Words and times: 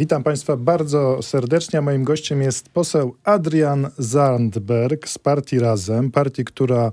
Witam 0.00 0.22
Państwa 0.22 0.56
bardzo 0.56 1.22
serdecznie. 1.22 1.80
Moim 1.80 2.04
gościem 2.04 2.42
jest 2.42 2.68
poseł 2.68 3.14
Adrian 3.24 3.90
Zandberg 3.98 5.08
z 5.08 5.18
partii 5.18 5.58
Razem, 5.58 6.10
partii, 6.10 6.44
która 6.44 6.92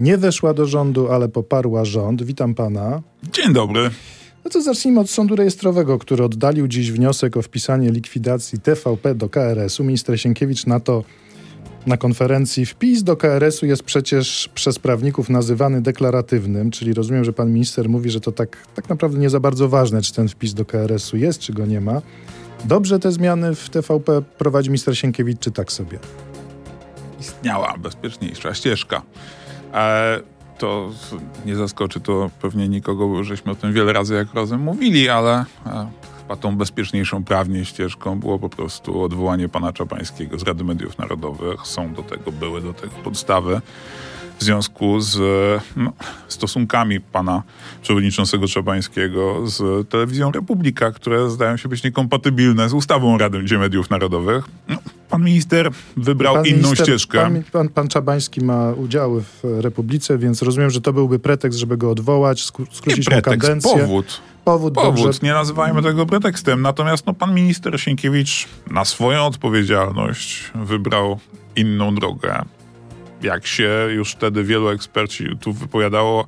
nie 0.00 0.18
weszła 0.18 0.54
do 0.54 0.66
rządu, 0.66 1.12
ale 1.12 1.28
poparła 1.28 1.84
rząd. 1.84 2.22
Witam 2.22 2.54
Pana. 2.54 3.02
Dzień 3.32 3.52
dobry. 3.52 3.90
No 4.44 4.50
to 4.50 4.62
zacznijmy 4.62 5.00
od 5.00 5.10
sądu 5.10 5.36
rejestrowego, 5.36 5.98
który 5.98 6.24
oddalił 6.24 6.68
dziś 6.68 6.92
wniosek 6.92 7.36
o 7.36 7.42
wpisanie 7.42 7.90
likwidacji 7.90 8.60
TVP 8.60 9.14
do 9.14 9.28
KRS-u. 9.28 9.84
Minister 9.84 10.20
Sienkiewicz 10.20 10.66
na 10.66 10.80
to 10.80 11.04
na 11.86 11.96
konferencji 11.96 12.66
wpis 12.66 13.02
do 13.02 13.16
KRS-u 13.16 13.66
jest 13.66 13.82
przecież 13.82 14.50
przez 14.54 14.78
prawników 14.78 15.28
nazywany 15.30 15.82
deklaratywnym, 15.82 16.70
czyli 16.70 16.94
rozumiem, 16.94 17.24
że 17.24 17.32
pan 17.32 17.52
minister 17.52 17.88
mówi, 17.88 18.10
że 18.10 18.20
to 18.20 18.32
tak, 18.32 18.56
tak 18.74 18.88
naprawdę 18.88 19.18
nie 19.18 19.30
za 19.30 19.40
bardzo 19.40 19.68
ważne, 19.68 20.02
czy 20.02 20.14
ten 20.14 20.28
wpis 20.28 20.54
do 20.54 20.64
KRS-u 20.64 21.16
jest, 21.16 21.40
czy 21.40 21.52
go 21.52 21.66
nie 21.66 21.80
ma. 21.80 22.02
Dobrze 22.64 22.98
te 22.98 23.12
zmiany 23.12 23.54
w 23.54 23.70
TVP 23.70 24.22
prowadzi 24.22 24.70
minister 24.70 24.98
Sienkiewicz, 24.98 25.38
czy 25.38 25.50
tak 25.50 25.72
sobie? 25.72 25.98
Istniała 27.20 27.74
bezpieczniejsza 27.78 28.54
ścieżka. 28.54 29.02
E, 29.74 30.20
to 30.58 30.90
nie 31.46 31.56
zaskoczy 31.56 32.00
to 32.00 32.30
pewnie 32.40 32.68
nikogo, 32.68 33.08
bo 33.08 33.24
żeśmy 33.24 33.52
o 33.52 33.54
tym 33.54 33.72
wiele 33.72 33.92
razy 33.92 34.14
jak 34.14 34.34
razem 34.34 34.60
mówili, 34.60 35.08
ale 35.08 35.44
e, 35.66 35.90
chyba 36.22 36.36
tą 36.36 36.56
bezpieczniejszą 36.56 37.24
prawnie 37.24 37.64
ścieżką 37.64 38.20
było 38.20 38.38
po 38.38 38.48
prostu 38.48 39.02
odwołanie 39.02 39.48
pana 39.48 39.72
Czapańskiego 39.72 40.38
z 40.38 40.42
Rady 40.42 40.64
Mediów 40.64 40.98
Narodowych. 40.98 41.66
Są 41.66 41.94
do 41.94 42.02
tego, 42.02 42.32
były 42.32 42.60
do 42.60 42.74
tego 42.74 42.92
podstawy 43.04 43.60
w 44.38 44.44
związku 44.44 45.00
z 45.00 45.18
no, 45.76 45.92
stosunkami 46.28 47.00
pana 47.00 47.42
przewodniczącego 47.82 48.48
Czabańskiego 48.48 49.46
z 49.46 49.88
telewizją 49.88 50.32
Republika, 50.32 50.92
które 50.92 51.30
zdają 51.30 51.56
się 51.56 51.68
być 51.68 51.82
niekompatybilne 51.82 52.68
z 52.68 52.72
ustawą 52.72 53.18
Rady 53.18 53.58
Mediów 53.58 53.90
Narodowych. 53.90 54.44
No, 54.68 54.76
pan 55.10 55.24
minister 55.24 55.70
wybrał 55.96 56.34
pan 56.34 56.46
inną 56.46 56.56
minister, 56.56 56.86
ścieżkę. 56.86 57.18
Pan, 57.18 57.42
pan, 57.52 57.68
pan 57.68 57.88
Czabański 57.88 58.44
ma 58.44 58.72
udziały 58.72 59.22
w 59.22 59.44
Republice, 59.60 60.18
więc 60.18 60.42
rozumiem, 60.42 60.70
że 60.70 60.80
to 60.80 60.92
byłby 60.92 61.18
pretekst, 61.18 61.58
żeby 61.58 61.76
go 61.76 61.90
odwołać, 61.90 62.44
skrócić 62.72 63.06
pretekst, 63.06 63.40
kadencję. 63.40 63.70
powód. 63.70 64.20
Powód, 64.44 64.74
powód. 64.74 65.04
Dobrze. 65.04 65.18
nie 65.22 65.32
nazywajmy 65.32 65.82
tego 65.82 66.06
pretekstem. 66.06 66.62
Natomiast 66.62 67.06
no, 67.06 67.14
pan 67.14 67.34
minister 67.34 67.80
Sienkiewicz 67.80 68.48
na 68.70 68.84
swoją 68.84 69.26
odpowiedzialność 69.26 70.50
wybrał 70.54 71.18
inną 71.56 71.94
drogę 71.94 72.44
jak 73.26 73.46
się 73.46 73.70
już 73.94 74.12
wtedy 74.12 74.44
wielu 74.44 74.68
eksperci 74.68 75.24
tu 75.40 75.52
wypowiadało, 75.52 76.26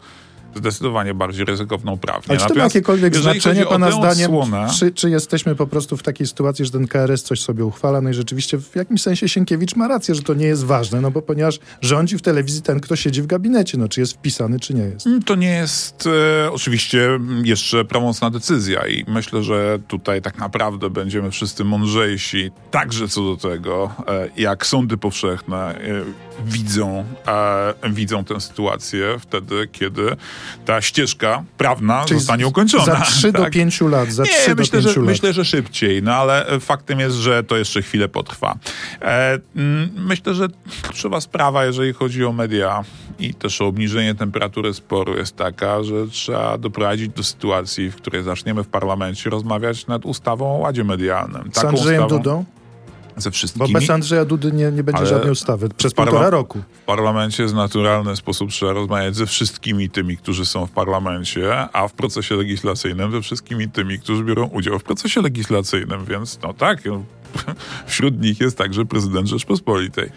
zdecydowanie 0.55 1.15
bardziej 1.15 1.45
ryzykowną 1.45 1.99
prawnie. 1.99 2.31
Ale 2.31 2.39
czy 2.39 2.47
to 2.49 2.55
ma 2.55 2.65
jakiekolwiek 2.65 3.17
znaczenie, 3.17 3.67
Pana 3.67 3.91
zdaniem? 3.91 4.31
Czy, 4.79 4.93
czy, 4.93 5.11
jesteśmy 5.11 5.55
po 5.55 5.67
prostu 5.67 5.97
w 5.97 6.03
takiej 6.03 6.27
sytuacji, 6.27 6.65
że 6.65 6.71
ten 6.71 6.89
KRS 6.89 7.23
coś 7.23 7.41
sobie 7.41 7.65
uchwala? 7.65 8.01
No 8.01 8.11
i 8.11 8.15
rzeczywiście 8.15 8.59
w 8.59 8.77
jakimś 8.77 9.03
sensie 9.03 9.29
Sienkiewicz 9.29 9.77
ma 9.77 9.89
rację, 9.89 10.15
że 10.15 10.23
to 10.23 10.35
nie 10.35 10.47
jest 10.47 10.65
ważne, 10.65 11.01
no 11.01 11.11
bo 11.11 11.23
ponieważ 11.23 11.59
rządzi 11.81 12.19
w 12.19 12.23
telewizji 12.23 12.63
ten, 12.63 12.81
kto 12.81 12.97
siedzi 12.97 13.23
w 13.23 13.27
gabinecie, 13.27 13.79
no 13.79 13.89
czy 13.89 14.01
jest 14.01 14.13
wpisany, 14.13 14.61
czy 14.61 14.75
nie 14.75 14.83
jest. 14.83 15.09
To 15.27 15.35
nie 15.35 15.51
jest 15.51 16.09
e, 16.47 16.53
oczywiście 16.53 17.09
jeszcze 17.45 17.85
prawomocna 17.85 18.31
decyzja 18.31 18.87
i 18.87 19.05
myślę, 19.09 19.43
że 19.43 19.79
tutaj 19.89 20.23
tak 20.23 20.39
naprawdę 20.39 20.91
będziemy 20.91 21.31
wszyscy 21.31 21.65
mądrzejsi 21.65 22.51
także 22.71 23.09
co 23.09 23.23
do 23.23 23.37
tego, 23.37 23.93
e, 24.07 24.29
jak 24.37 24.67
sądy 24.67 24.97
powszechne 24.97 25.57
e, 25.57 26.05
widzą, 26.47 27.05
e, 27.27 27.91
widzą 27.91 28.25
tę 28.25 28.41
sytuację 28.41 29.17
wtedy, 29.21 29.69
kiedy 29.73 30.17
ta 30.65 30.81
ścieżka 30.81 31.45
prawna 31.59 32.05
Czyli 32.05 32.21
zostanie 32.21 32.47
ukończona. 32.47 32.85
Za 32.85 33.01
3 33.01 33.33
tak? 33.33 33.43
do 33.43 33.51
5 33.51 33.81
lat. 33.81 34.13
Za 34.13 34.23
Nie, 34.23 34.55
myślę, 34.57 34.83
że, 34.83 34.89
lat. 34.89 34.99
myślę, 34.99 35.33
że 35.33 35.45
szybciej, 35.45 36.03
no 36.03 36.15
ale 36.15 36.47
faktem 36.61 37.01
jest, 37.01 37.17
że 37.17 37.45
to 37.45 37.57
jeszcze 37.57 37.83
chwilę 37.83 38.09
potrwa. 38.09 38.55
E, 39.03 39.39
mm, 39.57 39.91
myślę, 39.97 40.35
że 40.35 40.49
kluczowa 40.83 41.21
sprawa, 41.21 41.65
jeżeli 41.65 41.93
chodzi 41.93 42.25
o 42.25 42.33
media 42.33 42.85
i 43.19 43.35
też 43.35 43.61
o 43.61 43.67
obniżenie 43.67 44.15
temperatury 44.15 44.75
sporu 44.75 45.17
jest 45.17 45.37
taka, 45.37 45.83
że 45.83 46.09
trzeba 46.11 46.59
doprowadzić 46.59 47.09
do 47.09 47.23
sytuacji, 47.23 47.91
w 47.91 47.97
której 47.97 48.23
zaczniemy 48.23 48.65
w 48.65 48.69
parlamencie 48.69 49.31
rozmawiać 49.31 49.87
nad 49.87 50.05
ustawą 50.05 50.57
o 50.57 50.59
ładzie 50.59 50.85
medialnym. 50.85 51.51
Z 51.53 51.65
Andrzejem 51.65 52.05
ustawą, 52.05 52.19
Dudą? 52.23 52.45
Ze 53.19 53.31
wszystkimi. 53.31 53.73
Bo 53.73 53.79
bez 53.81 53.91
Andrzeja 53.91 54.25
Dudy 54.25 54.53
nie, 54.53 54.73
nie 54.73 54.83
będzie 54.83 55.07
żadnej 55.07 55.33
ustawy 55.33 55.69
przez 55.77 55.95
półtora 55.95 56.31
roku. 56.31 56.63
W 56.83 56.85
parlamencie 56.85 57.47
w 57.47 57.55
naturalny 57.55 58.17
sposób 58.17 58.51
trzeba 58.51 58.73
rozmawiać 58.73 59.17
ze 59.17 59.27
wszystkimi 59.27 59.91
tymi, 59.91 60.17
którzy 60.17 60.47
są 60.47 60.67
w 60.67 60.71
parlamencie, 60.71 61.69
a 61.73 61.89
w 61.89 61.93
procesie 61.93 62.37
legislacyjnym 62.37 63.13
ze 63.13 63.21
wszystkimi 63.21 63.71
tymi, 63.71 63.99
którzy 63.99 64.25
biorą 64.25 64.47
udział 64.47 64.79
w 64.79 64.85
procesie 64.85 65.23
legislacyjnym, 65.23 66.05
więc 66.05 66.39
no 66.43 66.55
tak, 66.55 66.85
no, 66.85 67.05
wśród 67.87 68.21
nich 68.21 68.41
jest 68.41 68.59
także 68.59 68.85
prezydent 68.85 69.29
Rzeczpospolitej. 69.29 70.11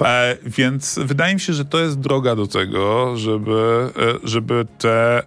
E, 0.00 0.36
więc 0.46 0.98
wydaje 1.04 1.34
mi 1.34 1.40
się, 1.40 1.52
że 1.52 1.64
to 1.64 1.80
jest 1.80 1.98
droga 1.98 2.36
do 2.36 2.46
tego, 2.46 3.16
żeby, 3.16 3.90
e, 3.96 4.28
żeby 4.28 4.66
te 4.78 5.22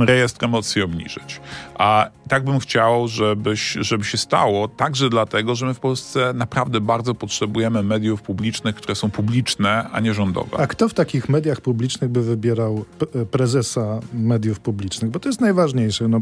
rejestr 0.00 0.44
emocji 0.44 0.82
obniżyć. 0.82 1.40
A 1.74 2.10
tak 2.28 2.44
bym 2.44 2.58
chciał, 2.58 3.08
żebyś, 3.08 3.76
żeby 3.80 4.04
się 4.04 4.18
stało, 4.18 4.68
także 4.68 5.10
dlatego, 5.10 5.54
że 5.54 5.66
my 5.66 5.74
w 5.74 5.80
Polsce 5.80 6.32
naprawdę 6.34 6.80
bardzo 6.80 7.14
potrzebujemy 7.14 7.82
mediów 7.82 8.22
publicznych, 8.22 8.74
które 8.76 8.94
są 8.94 9.10
publiczne, 9.10 9.90
a 9.92 10.00
nie 10.00 10.14
rządowe. 10.14 10.56
A 10.58 10.66
kto 10.66 10.88
w 10.88 10.94
takich 10.94 11.28
mediach 11.28 11.60
publicznych 11.60 12.10
by 12.10 12.22
wybierał 12.22 12.84
prezesa 13.30 14.00
mediów 14.14 14.60
publicznych? 14.60 15.10
Bo 15.10 15.20
to 15.20 15.28
jest 15.28 15.40
najważniejsze. 15.40 16.08
No, 16.08 16.20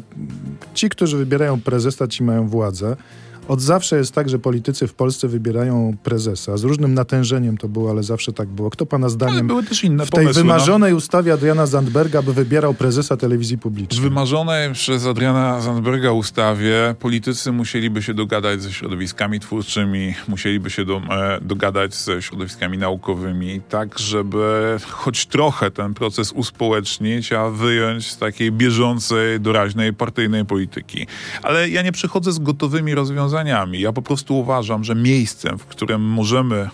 ci, 0.74 0.88
którzy 0.88 1.16
wybierają 1.16 1.60
prezesa, 1.60 2.08
ci 2.08 2.22
mają 2.22 2.48
władzę. 2.48 2.96
Od 3.48 3.60
zawsze 3.60 3.96
jest 3.96 4.14
tak, 4.14 4.28
że 4.28 4.38
politycy 4.38 4.86
w 4.86 4.94
Polsce 4.94 5.28
wybierają 5.28 5.96
prezesa. 6.02 6.56
Z 6.56 6.64
różnym 6.64 6.94
natężeniem 6.94 7.58
to 7.58 7.68
było, 7.68 7.90
ale 7.90 8.02
zawsze 8.02 8.32
tak 8.32 8.48
było. 8.48 8.70
Kto 8.70 8.86
pana 8.86 9.08
zdaniem 9.08 9.46
były 9.46 9.62
też 9.62 9.84
inne 9.84 10.06
w 10.06 10.10
tej 10.10 10.24
pomysły, 10.24 10.42
no. 10.42 10.46
wymarzonej 10.46 10.92
no. 10.92 10.96
ustawie 10.96 11.32
Adriana 11.32 11.66
Zandberga 11.66 12.22
by 12.22 12.32
wybierał 12.34 12.74
prezesa 12.74 13.16
telewizji 13.16 13.58
publicznej? 13.58 14.00
W 14.00 14.02
wymarzonej 14.02 14.72
przez 14.72 15.06
Adriana 15.06 15.60
Zandberga 15.60 16.12
ustawie 16.12 16.94
politycy 17.00 17.52
musieliby 17.52 18.02
się 18.02 18.14
dogadać 18.14 18.62
ze 18.62 18.72
środowiskami 18.72 19.40
twórczymi, 19.40 20.14
musieliby 20.28 20.70
się 20.70 20.84
do, 20.84 20.96
e, 20.96 21.38
dogadać 21.40 21.94
ze 21.94 22.22
środowiskami 22.22 22.78
naukowymi, 22.78 23.60
tak 23.68 23.98
żeby 23.98 24.76
choć 24.90 25.26
trochę 25.26 25.70
ten 25.70 25.94
proces 25.94 26.32
uspołecznić, 26.32 27.32
a 27.32 27.50
wyjąć 27.50 28.10
z 28.10 28.18
takiej 28.18 28.52
bieżącej, 28.52 29.40
doraźnej, 29.40 29.94
partyjnej 29.94 30.44
polityki. 30.44 31.06
Ale 31.42 31.68
ja 31.68 31.82
nie 31.82 31.92
przychodzę 31.92 32.32
z 32.32 32.38
gotowymi 32.38 32.94
rozwiązaniami 32.94 33.37
rozwiązaniami. 33.38 33.80
Ja 33.80 33.92
po 33.92 34.02
prostu 34.02 34.38
uważam, 34.38 34.84
że 34.84 34.94
miejscem, 34.94 35.58
w 35.58 35.66
którym 35.66 36.02
możemy 36.02 36.68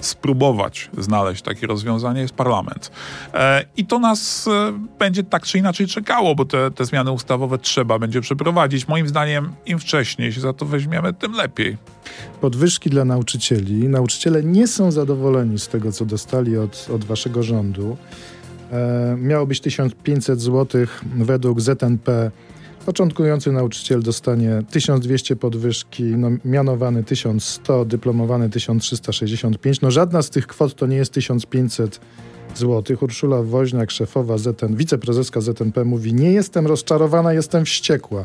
spróbować 0.00 0.90
znaleźć 0.98 1.42
takie 1.42 1.66
rozwiązanie 1.66 2.20
jest 2.20 2.34
parlament. 2.34 2.90
E, 3.34 3.64
I 3.76 3.86
to 3.86 3.98
nas 3.98 4.48
e, 4.48 4.72
będzie 4.98 5.24
tak 5.24 5.42
czy 5.42 5.58
inaczej 5.58 5.86
czekało, 5.86 6.34
bo 6.34 6.44
te, 6.44 6.70
te 6.70 6.84
zmiany 6.84 7.10
ustawowe 7.10 7.58
trzeba 7.58 7.98
będzie 7.98 8.20
przeprowadzić. 8.20 8.88
Moim 8.88 9.08
zdaniem 9.08 9.52
im 9.66 9.78
wcześniej 9.78 10.32
się 10.32 10.40
za 10.40 10.52
to 10.52 10.66
weźmiemy, 10.66 11.12
tym 11.12 11.32
lepiej. 11.32 11.76
Podwyżki 12.40 12.90
dla 12.90 13.04
nauczycieli. 13.04 13.88
Nauczyciele 13.88 14.42
nie 14.42 14.66
są 14.66 14.90
zadowoleni 14.90 15.58
z 15.58 15.68
tego, 15.68 15.92
co 15.92 16.04
dostali 16.04 16.58
od, 16.58 16.88
od 16.94 17.04
waszego 17.04 17.42
rządu. 17.42 17.96
E, 18.72 19.16
miało 19.18 19.46
być 19.46 19.60
1500 19.60 20.40
zł 20.40 20.86
według 21.16 21.60
ZNP 21.60 22.30
Początkujący 22.86 23.52
nauczyciel 23.52 24.02
dostanie 24.02 24.62
1200 24.70 25.36
podwyżki, 25.36 26.02
no, 26.02 26.30
mianowany 26.44 27.04
1100, 27.04 27.84
dyplomowany 27.84 28.50
1365. 28.50 29.80
No 29.80 29.90
żadna 29.90 30.22
z 30.22 30.30
tych 30.30 30.46
kwot 30.46 30.74
to 30.74 30.86
nie 30.86 30.96
jest 30.96 31.12
1500 31.12 32.00
zł. 32.54 32.96
Urszula 33.00 33.42
Woźniak, 33.42 33.90
szefowa 33.90 34.38
ZN, 34.38 34.76
wiceprezeska 34.76 35.40
ZNP 35.40 35.84
mówi, 35.84 36.14
nie 36.14 36.32
jestem 36.32 36.66
rozczarowana, 36.66 37.32
jestem 37.32 37.64
wściekła. 37.64 38.24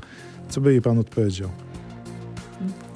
Co 0.49 0.61
by 0.61 0.71
jej 0.71 0.81
pan 0.81 0.99
odpowiedział? 0.99 1.49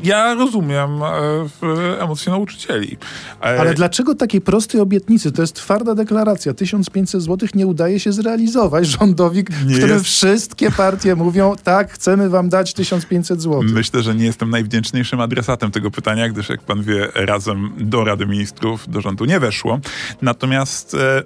Ja 0.04 0.34
rozumiem 0.34 1.04
e, 1.04 2.01
emocje 2.01 2.31
nauczycieli. 2.31 2.98
E, 3.42 3.44
Ale 3.44 3.74
dlaczego 3.74 4.16
takiej 4.16 4.42
prostej 4.42 4.81
obietnicy? 4.81 5.31
To 5.31 5.42
jest 5.42 5.56
twarda 5.56 5.96
deklaracja. 5.96 6.54
1500 6.54 7.22
zł 7.22 7.50
nie 7.56 7.68
udaje 7.68 8.00
się 8.00 8.12
zrealizować 8.12 8.88
rządowi, 9.00 9.44
w 9.44 9.78
którym 9.78 9.90
jest... 9.90 10.06
wszystkie 10.06 10.72
partie 10.72 11.16
mówią, 11.16 11.56
tak, 11.63 11.92
chcemy 11.92 12.30
wam 12.30 12.50
dać 12.50 12.74
1500 12.74 13.42
zł. 13.42 13.62
Myślę, 13.63 14.04
że 14.04 14.16
nie 14.16 14.25
jestem 14.25 14.50
najwdzięczniejszym 14.50 15.22
adresatem 15.22 15.72
tego 15.72 15.92
pytania, 15.92 16.30
gdyż 16.30 16.50
jak 16.50 16.62
pan 16.62 16.84
wie, 16.84 17.07
razem 17.16 17.72
do 17.78 18.04
Rady 18.04 18.25
Ministrów, 18.25 18.90
do 18.90 19.01
rządu 19.01 19.25
nie 19.25 19.40
weszło. 19.40 19.80
Natomiast 20.22 20.94
e, 20.94 21.24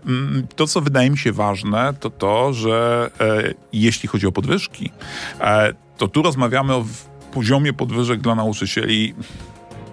to, 0.56 0.68
co 0.68 0.82
wydaje 0.82 1.10
mi 1.10 1.18
się 1.18 1.32
ważne, 1.32 1.94
to 2.00 2.10
to, 2.10 2.54
że 2.54 3.10
jeśli 3.74 4.10
chodzi 4.10 4.28
o 4.28 4.32
podwyżki, 4.32 4.92
to 5.98 6.08
tu 6.08 6.22
rozmawiamy 6.22 6.74
o 6.74 6.86
poziomie 7.34 7.74
podwyżek 7.74 8.22
dla 8.22 8.36
nauczycieli 8.36 9.14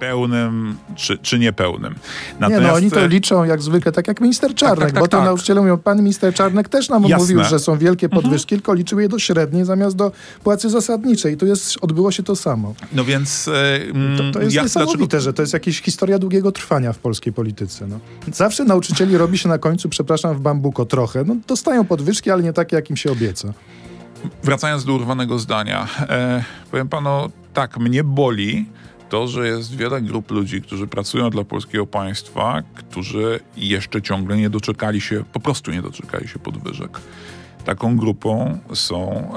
pełnym 0.00 0.76
czy, 0.96 1.18
czy 1.18 1.38
niepełnym. 1.38 1.94
Natomiast... 2.40 2.62
Nie, 2.62 2.68
no 2.68 2.74
oni 2.74 2.90
to 2.90 3.06
liczą 3.06 3.44
jak 3.44 3.62
zwykle, 3.62 3.92
tak 3.92 4.08
jak 4.08 4.20
minister 4.20 4.54
Czarnek, 4.54 4.78
tak, 4.78 4.86
tak, 4.86 4.94
tak, 4.94 5.02
bo 5.02 5.08
tak. 5.08 5.24
nauczyciele 5.24 5.60
mówią, 5.60 5.78
pan 5.78 5.98
minister 5.98 6.34
Czarnek 6.34 6.68
też 6.68 6.88
nam 6.88 7.02
Jasne. 7.02 7.18
mówił, 7.18 7.44
że 7.44 7.58
są 7.58 7.78
wielkie 7.78 8.06
mhm. 8.06 8.22
podwyżki, 8.22 8.54
mhm. 8.54 8.60
tylko 8.60 8.74
liczył 8.74 9.00
je 9.00 9.08
do 9.08 9.18
średniej 9.18 9.64
zamiast 9.64 9.96
do 9.96 10.12
płacy 10.44 10.70
zasadniczej. 10.70 11.34
I 11.34 11.36
tu 11.36 11.46
jest, 11.46 11.78
odbyło 11.80 12.10
się 12.10 12.22
to 12.22 12.36
samo. 12.36 12.74
No 12.92 13.04
więc... 13.04 13.46
Yy, 13.46 14.16
to, 14.18 14.32
to 14.32 14.40
jest 14.40 14.54
ja, 14.54 14.62
niesamowite, 14.62 14.98
dlaczego... 14.98 15.20
że 15.20 15.32
to 15.32 15.42
jest 15.42 15.52
jakaś 15.52 15.82
historia 15.82 16.18
długiego 16.18 16.52
trwania 16.52 16.92
w 16.92 16.98
polskiej 16.98 17.32
polityce. 17.32 17.86
No. 17.86 17.98
Zawsze 18.32 18.64
nauczycieli 18.64 19.16
robi 19.16 19.38
się 19.38 19.48
na 19.48 19.58
końcu, 19.58 19.88
przepraszam, 19.88 20.36
w 20.36 20.40
bambuko 20.40 20.84
trochę. 20.84 21.24
No, 21.24 21.36
dostają 21.46 21.84
podwyżki, 21.84 22.30
ale 22.30 22.42
nie 22.42 22.52
takie, 22.52 22.76
jak 22.76 22.90
im 22.90 22.96
się 22.96 23.12
obieca. 23.12 23.52
Wracając 24.42 24.84
do 24.84 24.92
urwanego 24.92 25.38
zdania, 25.38 25.88
e, 26.00 26.44
powiem 26.70 26.88
panu, 26.88 27.30
tak, 27.54 27.78
mnie 27.78 28.04
boli 28.04 28.66
to, 29.08 29.28
że 29.28 29.48
jest 29.48 29.76
wiele 29.76 30.02
grup 30.02 30.30
ludzi, 30.30 30.62
którzy 30.62 30.86
pracują 30.86 31.30
dla 31.30 31.44
polskiego 31.44 31.86
państwa, 31.86 32.62
którzy 32.74 33.40
jeszcze 33.56 34.02
ciągle 34.02 34.36
nie 34.36 34.50
doczekali 34.50 35.00
się, 35.00 35.24
po 35.32 35.40
prostu 35.40 35.70
nie 35.70 35.82
doczekali 35.82 36.28
się 36.28 36.38
podwyżek. 36.38 37.00
Taką 37.64 37.96
grupą 37.96 38.58
są 38.74 39.32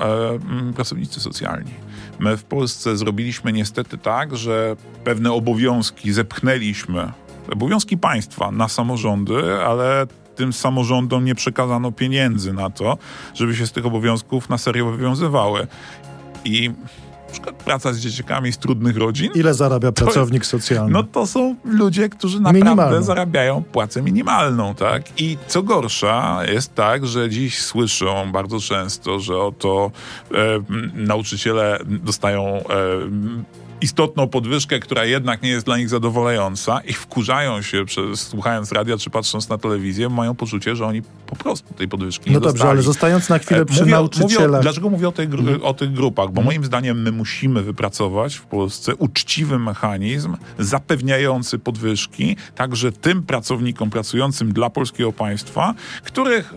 e, 0.70 0.74
pracownicy 0.74 1.20
socjalni. 1.20 1.72
My 2.20 2.38
w 2.38 2.44
Polsce 2.44 2.98
zrobiliśmy 2.98 3.54
niestety 3.54 3.98
tak, 3.98 4.38
że 4.38 4.76
pewne 5.04 5.32
obowiązki 5.32 6.14
zepchnęliśmy, 6.14 7.12
obowiązki 7.52 7.98
państwa 7.98 8.52
na 8.52 8.68
samorządy, 8.68 9.54
ale 9.66 10.08
tym 10.36 10.54
samorządom 10.54 11.26
nie 11.26 11.36
przekazano 11.36 11.92
pieniędzy 11.92 12.54
na 12.54 12.70
to, 12.70 12.98
żeby 13.34 13.56
się 13.56 13.68
z 13.68 13.72
tych 13.72 13.86
obowiązków 13.86 14.50
na 14.50 14.58
serio 14.58 14.92
wywiązywały. 14.92 15.68
I 16.46 16.72
na 17.28 17.32
przykład 17.32 17.56
praca 17.56 17.94
z 17.94 18.00
dzieciakami 18.00 18.54
z 18.54 18.58
trudnych 18.58 18.98
rodzin. 18.98 19.32
Ile 19.36 19.54
zarabia 19.54 19.92
pracownik 19.92 20.46
socjalny? 20.46 20.92
No 20.92 21.04
to 21.04 21.28
są 21.28 21.56
ludzie, 21.66 22.10
którzy 22.10 22.40
naprawdę 22.40 23.04
zarabiają 23.04 23.64
płacę 23.64 24.02
minimalną, 24.02 24.76
tak? 24.76 25.22
I 25.22 25.38
co 25.48 25.64
gorsza, 25.64 26.40
jest 26.46 26.76
tak, 26.76 27.08
że 27.08 27.30
dziś 27.30 27.62
słyszą 27.62 28.32
bardzo 28.32 28.60
często, 28.60 29.20
że 29.20 29.38
oto 29.38 29.92
e, 30.32 30.36
nauczyciele 30.94 31.80
dostają 31.86 32.44
e, 32.46 32.64
istotną 33.84 34.28
podwyżkę, 34.28 34.80
która 34.80 35.06
jednak 35.06 35.42
nie 35.42 35.50
jest 35.50 35.66
dla 35.66 35.78
nich 35.78 35.90
zadowalająca 35.90 36.82
i 36.82 36.94
wkurzają 36.94 37.62
się, 37.62 37.86
przez, 37.86 38.22
słuchając 38.22 38.72
radia 38.72 38.98
czy 38.98 39.10
patrząc 39.10 39.50
na 39.50 39.58
telewizję, 39.58 40.10
mają 40.10 40.36
poczucie, 40.36 40.76
że 40.76 40.86
oni 40.86 41.02
po 41.28 41.36
prostu 41.36 41.74
tej 41.74 41.88
podwyżki 41.88 42.30
nie 42.30 42.34
No 42.34 42.40
dobrze, 42.40 42.54
dostali. 42.54 42.72
ale 42.72 42.82
zostając 42.82 43.30
na 43.30 43.40
chwilę 43.40 43.62
e, 43.62 43.66
przy 43.66 43.80
mówię, 43.80 43.92
nauczycielach... 43.92 44.48
Mówię, 44.48 44.62
dlaczego 44.62 44.90
mówię 44.90 45.08
o, 45.08 45.12
tej, 45.12 45.26
mhm. 45.26 45.64
o 45.64 45.74
tych 45.74 45.94
grupach? 45.94 46.26
Bo 46.26 46.42
mhm. 46.42 46.46
moim 46.46 46.66
zdaniem 46.66 47.02
my 47.02 47.12
musimy 47.12 47.64
wypracować 47.64 48.36
w 48.36 48.46
Polsce 48.46 48.96
uczciwy 48.96 49.60
mechanizm 49.60 50.36
zapewniający 50.60 51.60
podwyżki 51.60 52.36
także 52.56 52.92
tym 52.92 53.24
pracownikom 53.24 53.90
pracującym 53.90 54.54
dla 54.54 54.70
polskiego 54.70 55.14
państwa, 55.14 55.74
których 56.04 56.54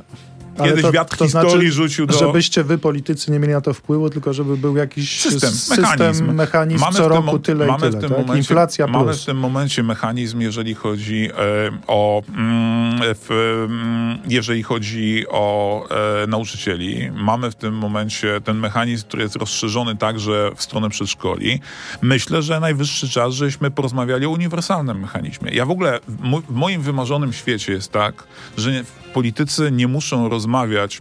Kiedyś 0.65 0.83
to, 0.83 0.93
wiatr 0.93 1.17
to 1.17 1.25
historii 1.25 1.51
znaczy, 1.51 1.73
rzucił 1.73 2.07
do... 2.07 2.19
Żebyście 2.19 2.65
wy, 2.65 2.79
politycy, 2.79 3.33
nie 3.33 3.39
mieli 3.39 3.53
na 3.53 3.61
to 3.61 3.75
wpływu, 3.75 4.11
tylko 4.11 4.33
żeby 4.33 4.57
był 4.57 4.77
jakiś 4.77 5.21
system, 5.21 5.51
system 5.51 5.85
mechanizm, 5.85 6.33
mechanizm 6.33 6.81
mamy 6.81 6.97
co 6.97 7.09
roku 7.09 7.39
tyle 7.39 7.67
mamy 7.67 7.79
i 7.79 7.81
tyle, 7.81 7.99
w 7.99 8.01
tym 8.01 8.11
tak? 8.11 8.19
momencie, 8.19 8.39
Inflacja 8.39 8.87
plus. 8.87 8.97
Mamy 8.97 9.15
w 9.15 9.25
tym 9.25 9.39
momencie 9.39 9.83
mechanizm, 9.83 10.41
jeżeli 10.41 10.75
chodzi 10.75 11.31
e, 11.31 11.79
o 11.87 12.23
mm, 12.29 13.01
mm, 13.31 14.19
jeżeli 14.29 14.63
chodzi 14.63 15.25
o 15.29 15.85
e, 16.23 16.27
nauczycieli. 16.27 17.11
Mamy 17.15 17.51
w 17.51 17.55
tym 17.55 17.75
momencie 17.75 18.41
ten 18.41 18.57
mechanizm, 18.57 19.05
który 19.05 19.23
jest 19.23 19.37
rozszerzony 19.37 19.97
także 19.97 20.51
w 20.57 20.63
stronę 20.63 20.91
przedszkoli. 20.91 21.61
Myślę, 22.03 22.43
że 22.43 22.61
najwyższy 22.61 23.09
czas, 23.09 23.35
żeśmy 23.35 23.71
porozmawiali 23.71 24.27
o 24.27 24.31
uniwersalnym 24.31 25.01
mechanizmie. 25.01 25.51
Ja 25.53 25.67
w 25.67 25.71
ogóle 25.71 26.01
w, 26.09 26.43
w 26.49 26.55
moim 26.55 26.83
wymarzonym 26.83 27.33
świecie 27.33 27.73
jest 27.73 27.93
tak, 27.93 28.25
że 28.57 28.85
politycy 29.15 29.71
nie 29.73 29.89
muszą 29.89 30.29
rozmawiać 30.29 30.46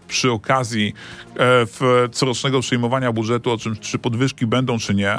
przy 0.07 0.31
okazji 0.31 0.87
e, 0.87 1.33
w 1.65 2.09
corocznego 2.11 2.59
przyjmowania 2.59 3.11
budżetu 3.11 3.51
o 3.51 3.57
czym, 3.57 3.77
czy 3.77 3.99
podwyżki 3.99 4.47
będą, 4.47 4.79
czy 4.79 4.95
nie, 4.95 5.17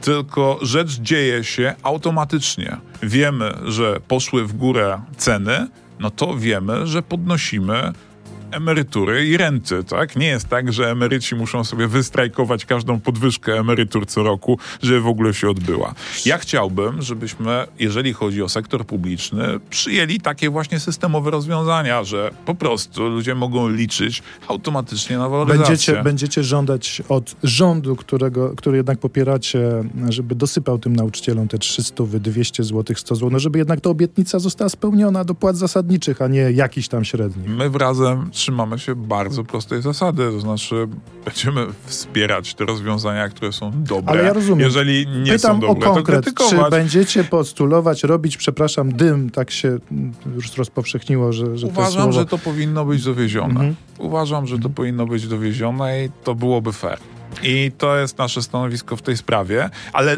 tylko 0.00 0.58
rzecz 0.62 0.90
dzieje 1.00 1.44
się 1.44 1.74
automatycznie. 1.82 2.76
Wiemy, 3.02 3.52
że 3.64 4.00
poszły 4.08 4.44
w 4.44 4.52
górę 4.52 5.00
ceny, 5.16 5.68
no 6.00 6.10
to 6.10 6.36
wiemy, 6.36 6.86
że 6.86 7.02
podnosimy 7.02 7.92
emerytury 8.50 9.26
i 9.26 9.36
renty, 9.36 9.84
tak? 9.84 10.16
Nie 10.16 10.26
jest 10.26 10.48
tak, 10.48 10.72
że 10.72 10.90
emeryci 10.90 11.34
muszą 11.34 11.64
sobie 11.64 11.88
wystrajkować 11.88 12.66
każdą 12.66 13.00
podwyżkę 13.00 13.58
emerytur 13.58 14.06
co 14.06 14.22
roku, 14.22 14.58
żeby 14.82 15.00
w 15.00 15.06
ogóle 15.06 15.34
się 15.34 15.50
odbyła. 15.50 15.94
Ja 16.26 16.38
chciałbym, 16.38 17.02
żebyśmy, 17.02 17.66
jeżeli 17.78 18.12
chodzi 18.12 18.42
o 18.42 18.48
sektor 18.48 18.86
publiczny, 18.86 19.60
przyjęli 19.70 20.20
takie 20.20 20.50
właśnie 20.50 20.80
systemowe 20.80 21.30
rozwiązania, 21.30 22.04
że 22.04 22.30
po 22.46 22.54
prostu 22.54 23.08
ludzie 23.08 23.34
mogą 23.34 23.68
liczyć 23.68 24.22
automatycznie 24.48 25.18
na 25.18 25.28
waloryzację. 25.28 25.66
Będziecie, 25.66 26.02
będziecie 26.02 26.42
żądać 26.44 27.02
od 27.08 27.36
rządu, 27.42 27.96
którego, 27.96 28.56
który 28.56 28.76
jednak 28.76 28.98
popieracie, 28.98 29.60
żeby 30.08 30.34
dosypał 30.34 30.78
tym 30.78 30.96
nauczycielom 30.96 31.48
te 31.48 31.58
300, 31.58 32.04
200 32.04 32.64
zł, 32.64 32.96
100 32.96 33.14
zł, 33.14 33.30
no 33.30 33.38
żeby 33.38 33.58
jednak 33.58 33.80
ta 33.80 33.90
obietnica 33.90 34.38
została 34.38 34.68
spełniona 34.68 35.24
do 35.24 35.34
płac 35.34 35.56
zasadniczych, 35.56 36.22
a 36.22 36.28
nie 36.28 36.40
jakiś 36.40 36.88
tam 36.88 37.04
średni. 37.04 37.48
My 37.48 37.70
wrazem 37.70 38.30
trzymamy 38.38 38.78
się 38.78 38.94
bardzo 38.94 39.44
prostej 39.44 39.82
zasady, 39.82 40.30
to 40.30 40.40
znaczy 40.40 40.88
będziemy 41.24 41.66
wspierać 41.86 42.54
te 42.54 42.64
rozwiązania, 42.64 43.28
które 43.28 43.52
są 43.52 43.70
dobre. 43.74 44.12
Ale 44.12 44.22
ja 44.24 44.32
rozumiem. 44.32 44.60
Jeżeli 44.60 45.06
nie 45.06 45.32
Pytam 45.32 45.56
są 45.56 45.60
dobre, 45.60 45.88
o 45.90 45.94
konkret. 45.94 46.16
to 46.16 46.22
krytykować. 46.22 46.64
Czy 46.64 46.70
będziecie 46.70 47.24
postulować, 47.24 48.04
robić, 48.04 48.36
przepraszam, 48.36 48.92
dym, 48.92 49.30
tak 49.30 49.50
się 49.50 49.78
już 50.34 50.56
rozpowszechniło, 50.56 51.32
że, 51.32 51.56
że 51.56 51.66
Uważam, 51.66 51.92
to 51.92 51.92
słowo... 51.92 52.12
że 52.12 52.26
to 52.26 52.38
powinno 52.38 52.84
być 52.84 53.04
dowiezione. 53.04 53.48
Mhm. 53.48 53.74
Uważam, 53.98 54.46
że 54.46 54.58
to 54.58 54.70
powinno 54.70 55.06
być 55.06 55.28
dowiezione 55.28 56.04
i 56.04 56.10
to 56.24 56.34
byłoby 56.34 56.72
fair. 56.72 56.98
I 57.42 57.72
to 57.78 57.96
jest 57.96 58.18
nasze 58.18 58.42
stanowisko 58.42 58.96
w 58.96 59.02
tej 59.02 59.16
sprawie, 59.16 59.70
ale 59.92 60.16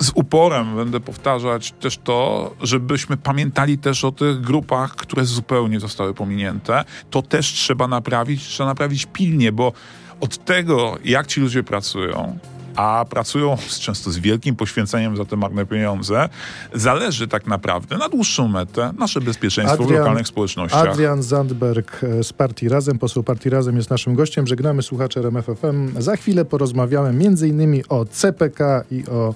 z 0.00 0.12
uporem 0.14 0.76
będę 0.76 1.00
powtarzać 1.00 1.72
też 1.72 1.98
to, 1.98 2.50
żebyśmy 2.60 3.16
pamiętali 3.16 3.78
też 3.78 4.04
o 4.04 4.12
tych 4.12 4.40
grupach, 4.40 4.96
które 4.96 5.24
zupełnie 5.24 5.80
zostały 5.80 6.14
pominięte. 6.14 6.84
To 7.10 7.22
też 7.22 7.52
trzeba 7.52 7.88
naprawić, 7.88 8.42
trzeba 8.42 8.68
naprawić 8.68 9.06
pilnie, 9.12 9.52
bo 9.52 9.72
od 10.20 10.44
tego, 10.44 10.98
jak 11.04 11.26
ci 11.26 11.40
ludzie 11.40 11.62
pracują, 11.62 12.38
a 12.76 13.04
pracują 13.10 13.56
często 13.80 14.10
z 14.10 14.18
wielkim 14.18 14.56
poświęceniem 14.56 15.16
za 15.16 15.24
te 15.24 15.36
marne 15.36 15.66
pieniądze, 15.66 16.28
zależy 16.74 17.28
tak 17.28 17.46
naprawdę 17.46 17.96
na 17.96 18.08
dłuższą 18.08 18.48
metę 18.48 18.92
nasze 18.98 19.20
bezpieczeństwo 19.20 19.84
Adrian, 19.84 19.96
w 19.96 19.98
lokalnych 19.98 20.28
społecznościach. 20.28 20.86
Adrian 20.86 21.22
Zandberg 21.22 22.00
z 22.22 22.32
Partii 22.32 22.68
Razem, 22.68 22.98
poseł 22.98 23.22
Partii 23.22 23.50
Razem 23.50 23.76
jest 23.76 23.90
naszym 23.90 24.14
gościem. 24.14 24.46
Żegnamy 24.46 24.82
słuchacze 24.82 25.20
RMFFM. 25.20 26.02
Za 26.02 26.16
chwilę 26.16 26.44
porozmawiamy 26.44 27.08
m.in. 27.08 27.82
o 27.88 28.04
CPK 28.04 28.84
i 28.90 29.04
o, 29.06 29.34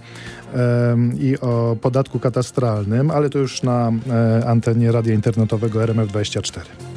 i 1.19 1.39
o 1.41 1.77
podatku 1.81 2.19
katastralnym, 2.19 3.11
ale 3.11 3.31
to 3.31 3.39
już 3.39 3.63
na 3.63 3.93
e, 4.11 4.47
antenie 4.47 4.93
radia 4.93 5.15
internetowego 5.15 5.81
RMF24. 5.81 6.90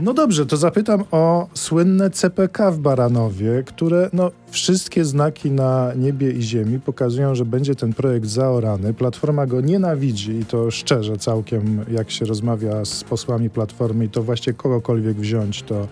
No 0.00 0.14
dobrze, 0.14 0.46
to 0.46 0.56
zapytam 0.56 1.04
o 1.10 1.48
słynne 1.54 2.10
CPK 2.10 2.70
w 2.70 2.78
Baranowie, 2.78 3.62
które 3.66 4.10
no, 4.12 4.30
wszystkie 4.50 5.04
znaki 5.04 5.50
na 5.50 5.92
niebie 5.96 6.30
i 6.30 6.42
ziemi 6.42 6.80
pokazują, 6.80 7.34
że 7.34 7.44
będzie 7.44 7.74
ten 7.74 7.92
projekt 7.92 8.26
zaorany. 8.26 8.94
Platforma 8.94 9.46
go 9.46 9.60
nienawidzi 9.60 10.32
i 10.32 10.44
to 10.44 10.70
szczerze 10.70 11.16
całkiem, 11.16 11.84
jak 11.90 12.10
się 12.10 12.24
rozmawia 12.24 12.84
z 12.84 13.04
posłami 13.04 13.50
Platformy 13.50 14.04
i 14.04 14.08
to 14.08 14.22
właśnie 14.22 14.52
kogokolwiek 14.52 15.16
wziąć, 15.16 15.62
to, 15.62 15.88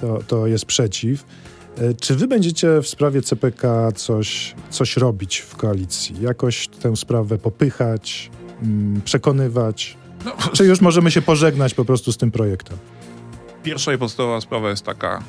to, 0.00 0.18
to 0.26 0.46
jest 0.46 0.64
przeciw. 0.64 1.24
E, 1.78 1.94
czy 1.94 2.16
wy 2.16 2.26
będziecie 2.26 2.82
w 2.82 2.88
sprawie 2.88 3.22
CPK 3.22 3.92
coś, 3.92 4.54
coś 4.70 4.96
robić 4.96 5.38
w 5.38 5.56
koalicji? 5.56 6.16
Jakoś 6.20 6.68
tę 6.68 6.96
sprawę 6.96 7.38
popychać, 7.38 8.30
mm, 8.62 9.00
przekonywać? 9.00 9.96
No. 10.24 10.32
Czy 10.52 10.64
już 10.64 10.80
możemy 10.80 11.10
się 11.10 11.22
pożegnać 11.22 11.74
po 11.74 11.84
prostu 11.84 12.12
z 12.12 12.16
tym 12.16 12.30
projektem? 12.30 12.76
Pierwsza 13.62 13.92
i 13.92 13.98
podstawowa 13.98 14.40
sprawa 14.40 14.70
jest 14.70 14.84
taka. 14.84 15.22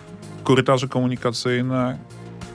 Korytarze 0.44 0.88
komunikacyjne, 0.88 1.98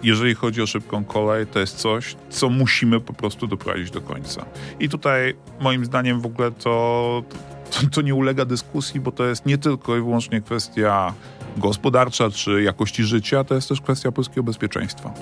jeżeli 0.02 0.35
chodzi 0.35 0.62
o 0.62 0.66
szybką 0.66 1.04
kolej, 1.04 1.47
to 1.47 1.58
jest 1.58 1.76
coś, 1.76 2.16
co 2.30 2.49
musimy 2.49 3.00
po 3.00 3.12
prostu 3.12 3.47
doprowadzić 3.47 3.90
do 3.90 4.00
końca. 4.00 4.44
I 4.80 4.88
tutaj 4.88 5.37
moim 5.61 5.85
zdaniem 5.85 6.20
w 6.20 6.26
ogóle 6.26 6.50
to, 6.50 7.23
to, 7.70 7.87
to 7.92 8.02
nie 8.02 8.14
ulega 8.14 8.44
dyskusji, 8.44 9.00
bo 9.00 9.12
to 9.12 9.25
jest 9.25 9.47
nie 9.47 9.58
tylko 9.58 9.97
i 9.97 10.00
wyłącznie 10.00 10.40
kwestia 10.40 11.14
gospodarcza 11.56 12.30
czy 12.30 12.62
jakości 12.62 13.04
życia, 13.04 13.44
to 13.44 13.54
jest 13.54 13.68
też 13.68 13.80
kwestia 13.80 14.12
polskiego 14.12 14.42
bezpieczeństwa. 14.42 15.14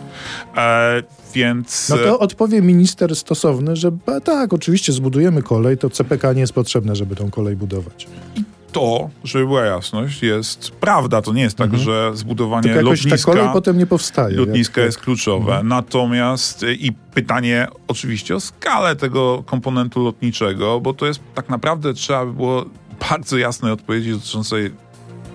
E, 0.57 1.03
więc... 1.35 1.89
No 1.89 1.97
to 1.97 2.19
odpowie 2.19 2.63
minister 2.63 3.17
stosowny, 3.17 3.77
że 3.77 3.91
tak, 4.25 4.53
oczywiście 4.53 4.93
zbudujemy 4.93 5.43
kolej, 5.43 5.79
to 5.79 5.91
CPK 5.91 6.33
nie 6.33 6.41
jest 6.41 6.53
potrzebne, 6.53 6.97
żeby 6.97 7.17
tą 7.17 7.31
kolej 7.31 7.57
budować. 7.57 8.09
I 8.37 8.56
to, 8.77 9.11
żeby 9.25 9.47
była 9.47 9.65
jasność, 9.65 10.23
jest 10.23 10.71
prawda. 10.71 11.23
To 11.23 11.33
nie 11.33 11.43
jest 11.43 11.57
tak, 11.57 11.67
mhm. 11.67 11.83
że 11.83 12.11
zbudowanie 12.15 12.63
Tylko 12.63 12.91
lotniska... 12.91 13.17
ta 13.17 13.23
kolej 13.23 13.49
potem 13.53 13.79
nie 13.79 13.87
powstaje. 13.87 14.37
Lotniska 14.37 14.81
jak... 14.81 14.89
jest 14.89 15.01
kluczowe. 15.01 15.53
Mhm. 15.53 15.69
Natomiast 15.69 16.65
i 16.79 16.93
pytanie 16.93 17.67
oczywiście 17.89 18.37
o 18.37 18.41
skalę 18.41 18.97
tego 18.97 19.43
komponentu 19.47 20.05
lotniczego, 20.05 20.81
bo 20.81 20.95
to 20.95 21.07
jest 21.07 21.21
tak 21.35 21.49
naprawdę 21.49 21.95
trzeba 21.95 22.27
by 22.27 22.33
było 22.33 22.65
bardzo 23.11 23.39
jasnej 23.39 23.73
odpowiedzi 23.73 24.11
dotyczącej 24.11 24.71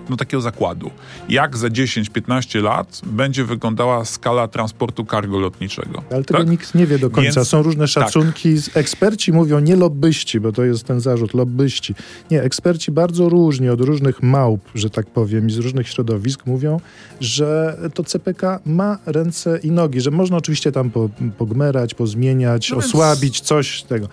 no, 0.08 0.16
takiego 0.16 0.40
zakładu. 0.40 0.90
Jak 1.28 1.56
za 1.56 1.68
10-15 1.68 2.62
lat 2.62 3.00
będzie 3.06 3.44
wyglądała 3.44 4.04
skala 4.04 4.48
transportu 4.48 5.04
cargo 5.04 5.38
lotniczego? 5.38 6.02
Ale 6.10 6.24
tego 6.24 6.38
tak? 6.38 6.50
nikt 6.50 6.74
nie 6.74 6.86
wie 6.86 6.98
do 6.98 7.10
końca. 7.10 7.40
Więc, 7.40 7.48
Są 7.48 7.62
różne 7.62 7.84
tak. 7.84 7.88
szacunki. 7.88 8.62
Tak. 8.62 8.76
Eksperci 8.76 9.32
mówią 9.32 9.58
nie 9.58 9.76
lobbyści, 9.76 10.40
bo 10.40 10.52
to 10.52 10.64
jest 10.64 10.84
ten 10.84 11.00
zarzut, 11.00 11.34
lobbyści. 11.34 11.94
Nie, 12.30 12.42
eksperci 12.42 12.92
bardzo 12.92 13.28
różni 13.28 13.68
od 13.68 13.80
różnych 13.80 14.22
małp, 14.22 14.60
że 14.74 14.90
tak 14.90 15.06
powiem, 15.06 15.48
i 15.48 15.50
z 15.50 15.58
różnych 15.58 15.88
środowisk 15.88 16.46
mówią, 16.46 16.80
że 17.20 17.78
to 17.94 18.04
CPK 18.04 18.60
ma 18.66 18.98
ręce 19.06 19.58
i 19.62 19.70
nogi, 19.70 20.00
że 20.00 20.10
można 20.10 20.36
oczywiście 20.36 20.72
tam 20.72 20.90
po, 20.90 21.08
pogmerać, 21.38 21.94
pozmieniać, 21.94 22.70
no 22.70 22.76
osłabić 22.76 23.34
więc... 23.34 23.48
coś 23.48 23.82
tego. 23.82 24.08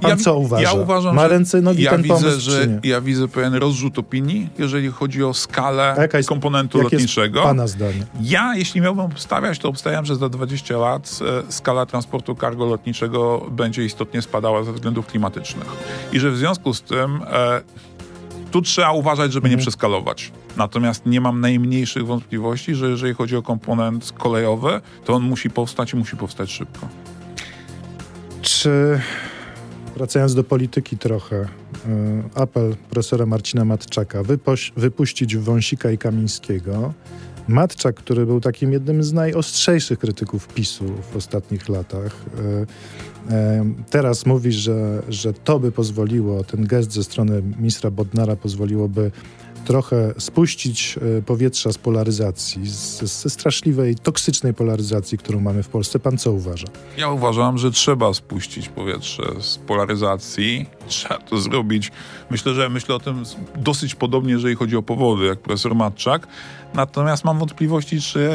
Pan 0.00 0.10
ja, 0.10 0.16
co 0.16 0.36
uważa? 0.36 0.62
Ja 0.62 0.72
uważam, 0.72 1.16
Ma 1.16 1.28
ręce, 1.28 1.60
nogi 1.60 1.82
ja 1.82 1.90
ten 1.90 2.02
widzę, 2.02 2.14
pomysł, 2.14 2.40
że 2.40 2.80
Ja 2.84 3.00
widzę 3.00 3.28
pewien 3.28 3.54
rozrzut 3.54 3.98
opinii, 3.98 4.48
jeżeli 4.58 4.88
chodzi 4.88 5.24
o 5.24 5.34
skalę 5.34 6.08
jest, 6.14 6.28
komponentu 6.28 6.82
lotniczego. 6.82 7.42
pana 7.42 7.66
zdanie? 7.66 8.06
Ja, 8.20 8.54
jeśli 8.56 8.80
miałbym 8.80 9.04
obstawiać, 9.04 9.58
to 9.58 9.68
obstawiam, 9.68 10.04
że 10.04 10.16
za 10.16 10.28
20 10.28 10.78
lat 10.78 11.18
e, 11.48 11.52
skala 11.52 11.86
transportu 11.86 12.34
cargo 12.34 12.66
lotniczego 12.66 13.46
będzie 13.50 13.84
istotnie 13.84 14.22
spadała 14.22 14.64
ze 14.64 14.72
względów 14.72 15.06
klimatycznych. 15.06 15.68
I 16.12 16.20
że 16.20 16.30
w 16.30 16.36
związku 16.36 16.74
z 16.74 16.82
tym 16.82 17.20
e, 17.32 17.60
tu 18.50 18.62
trzeba 18.62 18.92
uważać, 18.92 19.32
żeby 19.32 19.46
mhm. 19.46 19.58
nie 19.58 19.62
przeskalować. 19.62 20.32
Natomiast 20.56 21.06
nie 21.06 21.20
mam 21.20 21.40
najmniejszych 21.40 22.06
wątpliwości, 22.06 22.74
że 22.74 22.88
jeżeli 22.88 23.14
chodzi 23.14 23.36
o 23.36 23.42
komponent 23.42 24.12
kolejowy, 24.18 24.80
to 25.04 25.14
on 25.14 25.22
musi 25.22 25.50
powstać 25.50 25.92
i 25.92 25.96
musi 25.96 26.16
powstać 26.16 26.52
szybko. 26.52 26.88
Czy 28.42 29.00
Wracając 29.96 30.34
do 30.34 30.44
polityki 30.44 30.98
trochę, 30.98 31.36
e, 31.36 31.48
apel 32.34 32.76
profesora 32.90 33.26
Marcina 33.26 33.64
Matczaka, 33.64 34.22
wypuś, 34.22 34.72
wypuścić 34.76 35.36
Wąsika 35.36 35.90
i 35.90 35.98
Kamińskiego. 35.98 36.94
Matczak, 37.48 37.96
który 37.96 38.26
był 38.26 38.40
takim 38.40 38.72
jednym 38.72 39.02
z 39.02 39.12
najostrzejszych 39.12 39.98
krytyków 39.98 40.48
PiSu 40.48 40.84
w 41.12 41.16
ostatnich 41.16 41.68
latach, 41.68 42.24
e, 43.28 43.34
e, 43.34 43.64
teraz 43.90 44.26
mówi, 44.26 44.52
że, 44.52 45.02
że 45.08 45.32
to 45.32 45.60
by 45.60 45.72
pozwoliło, 45.72 46.44
ten 46.44 46.66
gest 46.66 46.92
ze 46.92 47.04
strony 47.04 47.42
ministra 47.58 47.90
Bodnara 47.90 48.36
pozwoliłoby 48.36 49.10
trochę 49.68 50.14
spuścić 50.18 50.98
e, 51.18 51.22
powietrza 51.22 51.72
z 51.72 51.78
polaryzacji, 51.78 52.62
ze 52.66 53.30
straszliwej, 53.30 53.96
toksycznej 53.96 54.54
polaryzacji, 54.54 55.18
którą 55.18 55.40
mamy 55.40 55.62
w 55.62 55.68
Polsce. 55.68 55.98
Pan 55.98 56.18
co 56.18 56.32
uważa? 56.32 56.66
Ja 56.96 57.10
uważam, 57.10 57.58
że 57.58 57.70
trzeba 57.70 58.14
spuścić 58.14 58.68
powietrze 58.68 59.22
z 59.40 59.58
polaryzacji. 59.58 60.66
Trzeba 60.88 61.18
to 61.18 61.38
zrobić. 61.38 61.92
Myślę, 62.30 62.54
że 62.54 62.68
myślę 62.68 62.94
o 62.94 62.98
tym 62.98 63.22
dosyć 63.56 63.94
podobnie, 63.94 64.32
jeżeli 64.32 64.54
chodzi 64.54 64.76
o 64.76 64.82
powody, 64.82 65.26
jak 65.26 65.38
profesor 65.38 65.74
Matczak. 65.74 66.26
Natomiast 66.74 67.24
mam 67.24 67.38
wątpliwości, 67.38 68.00
czy 68.00 68.28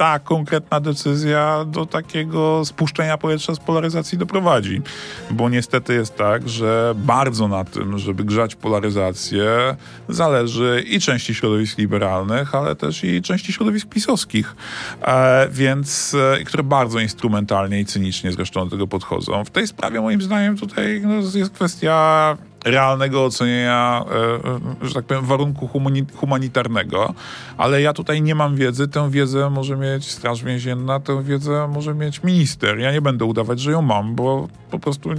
ta 0.00 0.18
konkretna 0.18 0.80
decyzja 0.80 1.64
do 1.64 1.86
takiego 1.86 2.64
spuszczenia 2.64 3.18
powietrza 3.18 3.54
z 3.54 3.58
polaryzacji 3.58 4.18
doprowadzi. 4.18 4.82
Bo 5.30 5.48
niestety 5.48 5.94
jest 5.94 6.16
tak, 6.16 6.48
że 6.48 6.94
bardzo 6.96 7.48
na 7.48 7.64
tym, 7.64 7.98
żeby 7.98 8.24
grzać 8.24 8.54
polaryzację, 8.54 9.76
zależy 10.08 10.84
i 10.86 11.00
części 11.00 11.34
środowisk 11.34 11.78
liberalnych, 11.78 12.54
ale 12.54 12.76
też 12.76 13.04
i 13.04 13.22
części 13.22 13.52
środowisk 13.52 13.88
pisowskich, 13.88 14.56
e, 15.02 15.48
więc, 15.50 16.16
e, 16.40 16.44
które 16.44 16.62
bardzo 16.62 17.00
instrumentalnie 17.00 17.80
i 17.80 17.84
cynicznie 17.84 18.32
zresztą 18.32 18.64
do 18.64 18.70
tego 18.70 18.86
podchodzą. 18.86 19.44
W 19.44 19.50
tej 19.50 19.66
sprawie 19.66 20.00
moim 20.00 20.22
zdaniem 20.22 20.56
tutaj 20.56 21.02
no, 21.04 21.38
jest 21.38 21.50
kwestia 21.50 22.36
realnego 22.64 23.24
ocenienia, 23.24 24.04
e, 24.10 24.84
e, 24.84 24.88
że 24.88 24.94
tak 24.94 25.04
powiem, 25.04 25.24
warunku 25.24 25.68
humanitarnego, 26.16 27.14
ale 27.56 27.82
ja 27.82 27.92
tutaj 27.92 28.22
nie 28.22 28.34
mam 28.34 28.56
wiedzy. 28.56 28.88
Tę 28.88 29.10
wiedzę 29.10 29.50
może 29.50 29.76
mieć 29.76 30.10
Straż 30.10 30.44
Więzienna, 30.44 31.00
tę 31.00 31.22
wiedzę 31.22 31.68
może 31.68 31.94
mieć 31.94 32.22
minister. 32.22 32.78
Ja 32.78 32.92
nie 32.92 33.00
będę 33.00 33.24
udawać, 33.24 33.60
że 33.60 33.72
ją 33.72 33.82
mam, 33.82 34.14
bo 34.14 34.48
po 34.70 34.78
prostu 34.78 35.10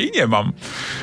i 0.00 0.10
nie 0.10 0.26
mam. 0.26 0.52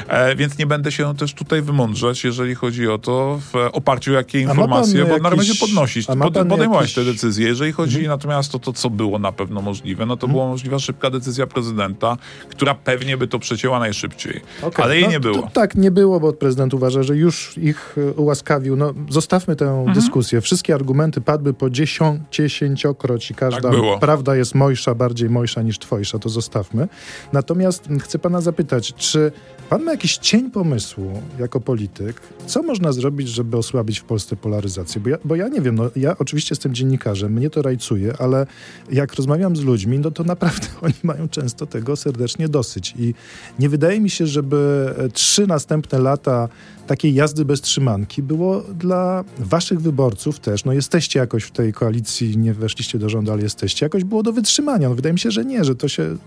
E, 0.08 0.36
więc 0.36 0.58
nie 0.58 0.66
będę 0.66 0.92
się 0.92 1.16
też 1.16 1.34
tutaj 1.34 1.62
wymądrzać, 1.62 2.24
jeżeli 2.24 2.56
chodzi 2.56 2.88
o 2.88 2.98
to, 2.98 3.40
w 3.54 3.56
oparciu 3.72 4.12
o 4.12 4.14
jakie 4.14 4.40
informacje, 4.40 5.06
bo 5.06 5.14
jakiś, 5.14 5.38
będzie 5.38 5.56
podnosić, 5.56 6.08
pod, 6.08 6.34
podejmować 6.34 6.82
jakiś... 6.82 6.94
te 6.96 7.04
decyzje. 7.04 7.48
Jeżeli 7.48 7.72
chodzi 7.72 7.98
mhm. 7.98 8.18
natomiast 8.18 8.56
o 8.56 8.60
to, 8.60 8.74
co 8.74 8.90
było 8.90 9.20
na 9.20 9.32
pewno 9.32 9.62
możliwe, 9.62 10.06
no 10.06 10.18
to 10.18 10.26
mhm. 10.26 10.32
była 10.32 10.48
możliwa 10.48 10.80
szybka 10.80 11.10
decyzja 11.10 11.48
prezydenta, 11.48 12.18
która 12.50 12.76
pewnie 12.76 13.18
by 13.18 13.28
to 13.28 13.40
przecięła 13.40 13.80
najszybciej. 13.80 14.42
Okay. 14.62 14.86
Ale 14.86 14.96
jej 14.96 15.04
no, 15.04 15.12
nie 15.12 15.20
było. 15.20 15.42
To, 15.42 15.50
tak, 15.54 15.76
nie 15.76 15.92
było, 15.92 16.20
bo 16.20 16.34
prezydent 16.34 16.74
uważa, 16.74 17.04
że 17.04 17.16
już 17.16 17.58
ich 17.58 17.96
e, 17.98 18.12
ułaskawił. 18.14 18.76
No, 18.76 18.94
zostawmy 19.10 19.56
tę 19.56 19.66
mhm. 19.66 19.94
dyskusję. 19.94 20.42
Wszystkie 20.42 20.76
argumenty 20.76 21.22
padły 21.22 21.54
po 21.54 21.70
dziesią, 21.70 22.20
dziesięciokroć 22.32 23.32
i 23.32 23.36
każda 23.36 23.70
tak 23.70 24.00
prawda 24.00 24.36
jest 24.36 24.56
mojsza, 24.56 24.96
bardziej 24.96 25.30
mojsza 25.30 25.62
niż 25.62 25.80
twojsza, 25.80 26.20
to 26.20 26.30
zostawmy. 26.30 26.88
Natomiast 27.34 27.90
chcę 28.00 28.20
pana 28.20 28.42
zapytać, 28.42 28.87
czy 28.94 29.32
pan 29.70 29.84
ma 29.84 29.92
jakiś 29.92 30.18
cień 30.18 30.52
pomysłu 30.52 31.22
jako 31.40 31.60
polityk, 31.60 32.22
co 32.46 32.64
można 32.64 32.92
zrobić, 32.92 33.28
żeby 33.28 33.58
osłabić 33.58 34.00
w 34.00 34.04
Polsce 34.04 34.36
polaryzację? 34.36 35.02
Bo 35.02 35.10
ja, 35.10 35.18
bo 35.26 35.36
ja 35.36 35.48
nie 35.48 35.62
wiem, 35.62 35.76
no, 35.76 35.90
ja 35.96 36.18
oczywiście 36.18 36.54
jestem 36.54 36.74
dziennikarzem, 36.74 37.34
mnie 37.34 37.50
to 37.50 37.62
rajcuje, 37.62 38.14
ale 38.20 38.48
jak 38.92 39.14
rozmawiam 39.14 39.56
z 39.56 39.62
ludźmi, 39.62 40.00
no 40.00 40.12
to 40.12 40.24
naprawdę 40.24 40.68
oni 40.82 40.94
mają 41.04 41.30
często 41.30 41.66
tego 41.66 41.96
serdecznie 41.96 42.50
dosyć. 42.50 42.94
I 43.00 43.14
nie 43.60 43.70
wydaje 43.70 44.00
mi 44.00 44.10
się, 44.10 44.28
żeby 44.28 44.94
trzy 45.14 45.48
następne 45.48 46.00
lata 46.00 46.50
takiej 46.88 47.14
jazdy 47.14 47.46
bez 47.46 47.62
trzymanki 47.62 48.24
było 48.24 48.62
dla 48.62 49.24
waszych 49.40 49.82
wyborców 49.82 50.40
też, 50.40 50.66
no 50.66 50.74
jesteście 50.74 51.20
jakoś 51.20 51.44
w 51.44 51.52
tej 51.52 51.74
koalicji, 51.74 52.38
nie 52.38 52.54
weszliście 52.54 53.00
do 53.00 53.10
rządu, 53.10 53.32
ale 53.32 53.42
jesteście, 53.42 53.86
jakoś 53.86 54.04
było 54.04 54.24
do 54.24 54.34
wytrzymania. 54.34 54.90
No 54.90 54.96
wydaje 54.96 55.14
mi 55.14 55.20
się, 55.20 55.32
że 55.32 55.46
nie, 55.46 55.64
że 55.64 55.76
to 55.76 55.88
się 55.88 56.18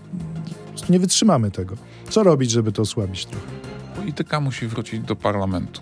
nie 0.89 0.99
wytrzymamy 0.99 1.51
tego. 1.51 1.75
Co 2.09 2.23
robić, 2.23 2.51
żeby 2.51 2.71
to 2.71 2.81
osłabić 2.81 3.25
trochę? 3.25 3.47
Polityka 3.95 4.39
musi 4.39 4.67
wrócić 4.67 4.99
do 4.99 5.15
parlamentu. 5.15 5.81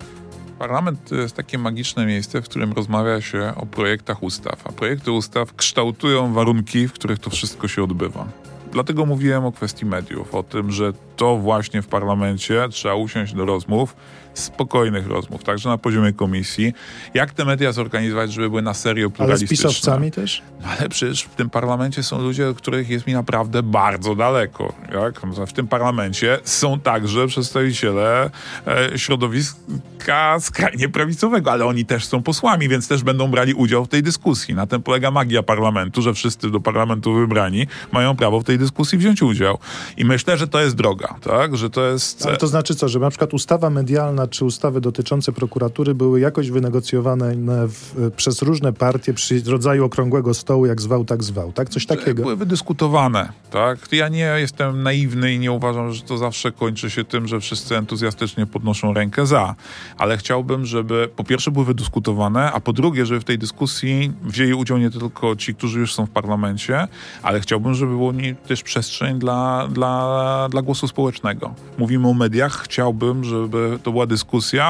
Parlament 0.59 1.09
to 1.09 1.15
jest 1.15 1.35
takie 1.35 1.57
magiczne 1.57 2.05
miejsce, 2.05 2.41
w 2.41 2.45
którym 2.45 2.73
rozmawia 2.73 3.21
się 3.21 3.53
o 3.55 3.65
projektach 3.65 4.23
ustaw, 4.23 4.67
a 4.67 4.71
projekty 4.71 5.11
ustaw 5.11 5.53
kształtują 5.55 6.33
warunki, 6.33 6.87
w 6.87 6.93
których 6.93 7.19
to 7.19 7.29
wszystko 7.29 7.67
się 7.67 7.83
odbywa. 7.83 8.27
Dlatego 8.71 9.05
mówiłem 9.05 9.45
o 9.45 9.51
kwestii 9.51 9.85
mediów, 9.85 10.35
o 10.35 10.43
tym, 10.43 10.71
że 10.71 10.93
to 11.15 11.37
właśnie 11.37 11.81
w 11.81 11.87
parlamencie 11.87 12.67
trzeba 12.71 12.95
usiąść 12.95 13.33
do 13.33 13.45
rozmów, 13.45 13.95
spokojnych 14.39 15.07
rozmów, 15.07 15.43
także 15.43 15.69
na 15.69 15.77
poziomie 15.77 16.13
komisji, 16.13 16.73
jak 17.13 17.33
te 17.33 17.45
media 17.45 17.71
zorganizować, 17.71 18.33
żeby 18.33 18.49
były 18.49 18.61
na 18.61 18.73
serio 18.73 19.09
pluralistyczne. 19.09 19.65
Ale 19.65 19.73
z 19.73 19.77
pisowcami 19.77 20.11
też? 20.11 20.41
Ale 20.63 20.89
przecież 20.89 21.23
w 21.23 21.35
tym 21.35 21.49
parlamencie 21.49 22.03
są 22.03 22.21
ludzie, 22.21 22.53
których 22.55 22.89
jest 22.89 23.07
mi 23.07 23.13
naprawdę 23.13 23.63
bardzo 23.63 24.15
daleko. 24.15 24.73
Jak? 24.93 25.19
W 25.47 25.53
tym 25.53 25.67
parlamencie 25.67 26.39
są 26.43 26.79
także 26.79 27.27
przedstawiciele 27.27 28.29
e, 28.67 28.99
środowiska 28.99 30.39
skrajnie 30.39 30.89
prawicowego, 30.89 31.51
ale 31.51 31.65
oni 31.65 31.85
też 31.85 32.05
są 32.05 32.23
posłami, 32.23 32.69
więc 32.69 32.87
też 32.87 33.03
będą 33.03 33.31
brali 33.31 33.53
udział 33.53 33.85
w 33.85 33.87
tej 33.87 34.03
dyskusji. 34.03 34.55
Na 34.55 34.67
tym 34.67 34.81
polega 34.81 35.11
magia 35.11 35.43
parlamentu, 35.43 36.01
że 36.01 36.13
wszyscy 36.13 36.49
do 36.49 36.59
parlamentu 36.59 37.13
wybrani 37.13 37.67
mają 37.91 38.15
prawo 38.15 38.39
w 38.39 38.43
tej 38.43 38.57
dyskusji 38.57 38.97
wziąć 38.97 39.21
udział. 39.21 39.57
I 39.97 40.05
myślę, 40.05 40.37
że 40.37 40.47
to 40.47 40.59
jest 40.59 40.75
droga. 40.75 41.15
tak? 41.21 41.57
Że 41.57 41.69
to 41.69 41.85
jest... 41.85 42.25
Ale 42.25 42.37
to 42.37 42.47
znaczy 42.47 42.75
co, 42.75 42.89
że 42.89 42.99
na 42.99 43.09
przykład 43.09 43.33
ustawa 43.33 43.69
medialna 43.69 44.27
czy 44.29 44.45
ustawy 44.45 44.81
dotyczące 44.81 45.31
prokuratury 45.31 45.95
były 45.95 46.19
jakoś 46.19 46.51
wynegocjowane 46.51 47.35
w, 47.67 48.11
przez 48.15 48.41
różne 48.41 48.73
partie 48.73 49.13
przy 49.13 49.41
rodzaju 49.45 49.85
okrągłego 49.85 50.33
stołu, 50.33 50.65
jak 50.65 50.81
zwał, 50.81 51.05
tak 51.05 51.23
zwał, 51.23 51.51
tak? 51.51 51.69
Coś 51.69 51.85
takiego. 51.85 52.23
Były 52.23 52.35
wydyskutowane, 52.35 53.29
tak? 53.51 53.79
Ja 53.91 54.07
nie 54.07 54.33
jestem 54.37 54.83
naiwny 54.83 55.33
i 55.33 55.39
nie 55.39 55.51
uważam, 55.51 55.91
że 55.91 56.01
to 56.01 56.17
zawsze 56.17 56.51
kończy 56.51 56.89
się 56.89 57.03
tym, 57.03 57.27
że 57.27 57.39
wszyscy 57.39 57.77
entuzjastycznie 57.77 58.45
podnoszą 58.45 58.93
rękę 58.93 59.25
za, 59.25 59.55
ale 59.97 60.17
chciałbym, 60.17 60.65
żeby 60.65 61.09
po 61.15 61.23
pierwsze 61.23 61.51
były 61.51 61.65
wydyskutowane, 61.65 62.51
a 62.51 62.59
po 62.59 62.73
drugie, 62.73 63.05
żeby 63.05 63.19
w 63.19 63.23
tej 63.23 63.37
dyskusji 63.37 64.11
wzięli 64.23 64.53
udział 64.53 64.77
nie 64.77 64.89
tylko 64.89 65.35
ci, 65.35 65.55
którzy 65.55 65.79
już 65.79 65.93
są 65.93 66.05
w 66.05 66.09
parlamencie, 66.09 66.87
ale 67.23 67.39
chciałbym, 67.39 67.73
żeby 67.73 67.91
było 67.91 68.13
też 68.47 68.63
przestrzeń 68.63 69.19
dla, 69.19 69.67
dla, 69.71 70.47
dla 70.51 70.61
głosu 70.61 70.87
społecznego. 70.87 71.53
Mówimy 71.77 72.07
o 72.07 72.13
mediach, 72.13 72.61
chciałbym, 72.63 73.23
żeby 73.23 73.79
to 73.83 73.91
była 73.91 74.05
dyskusja, 74.05 74.18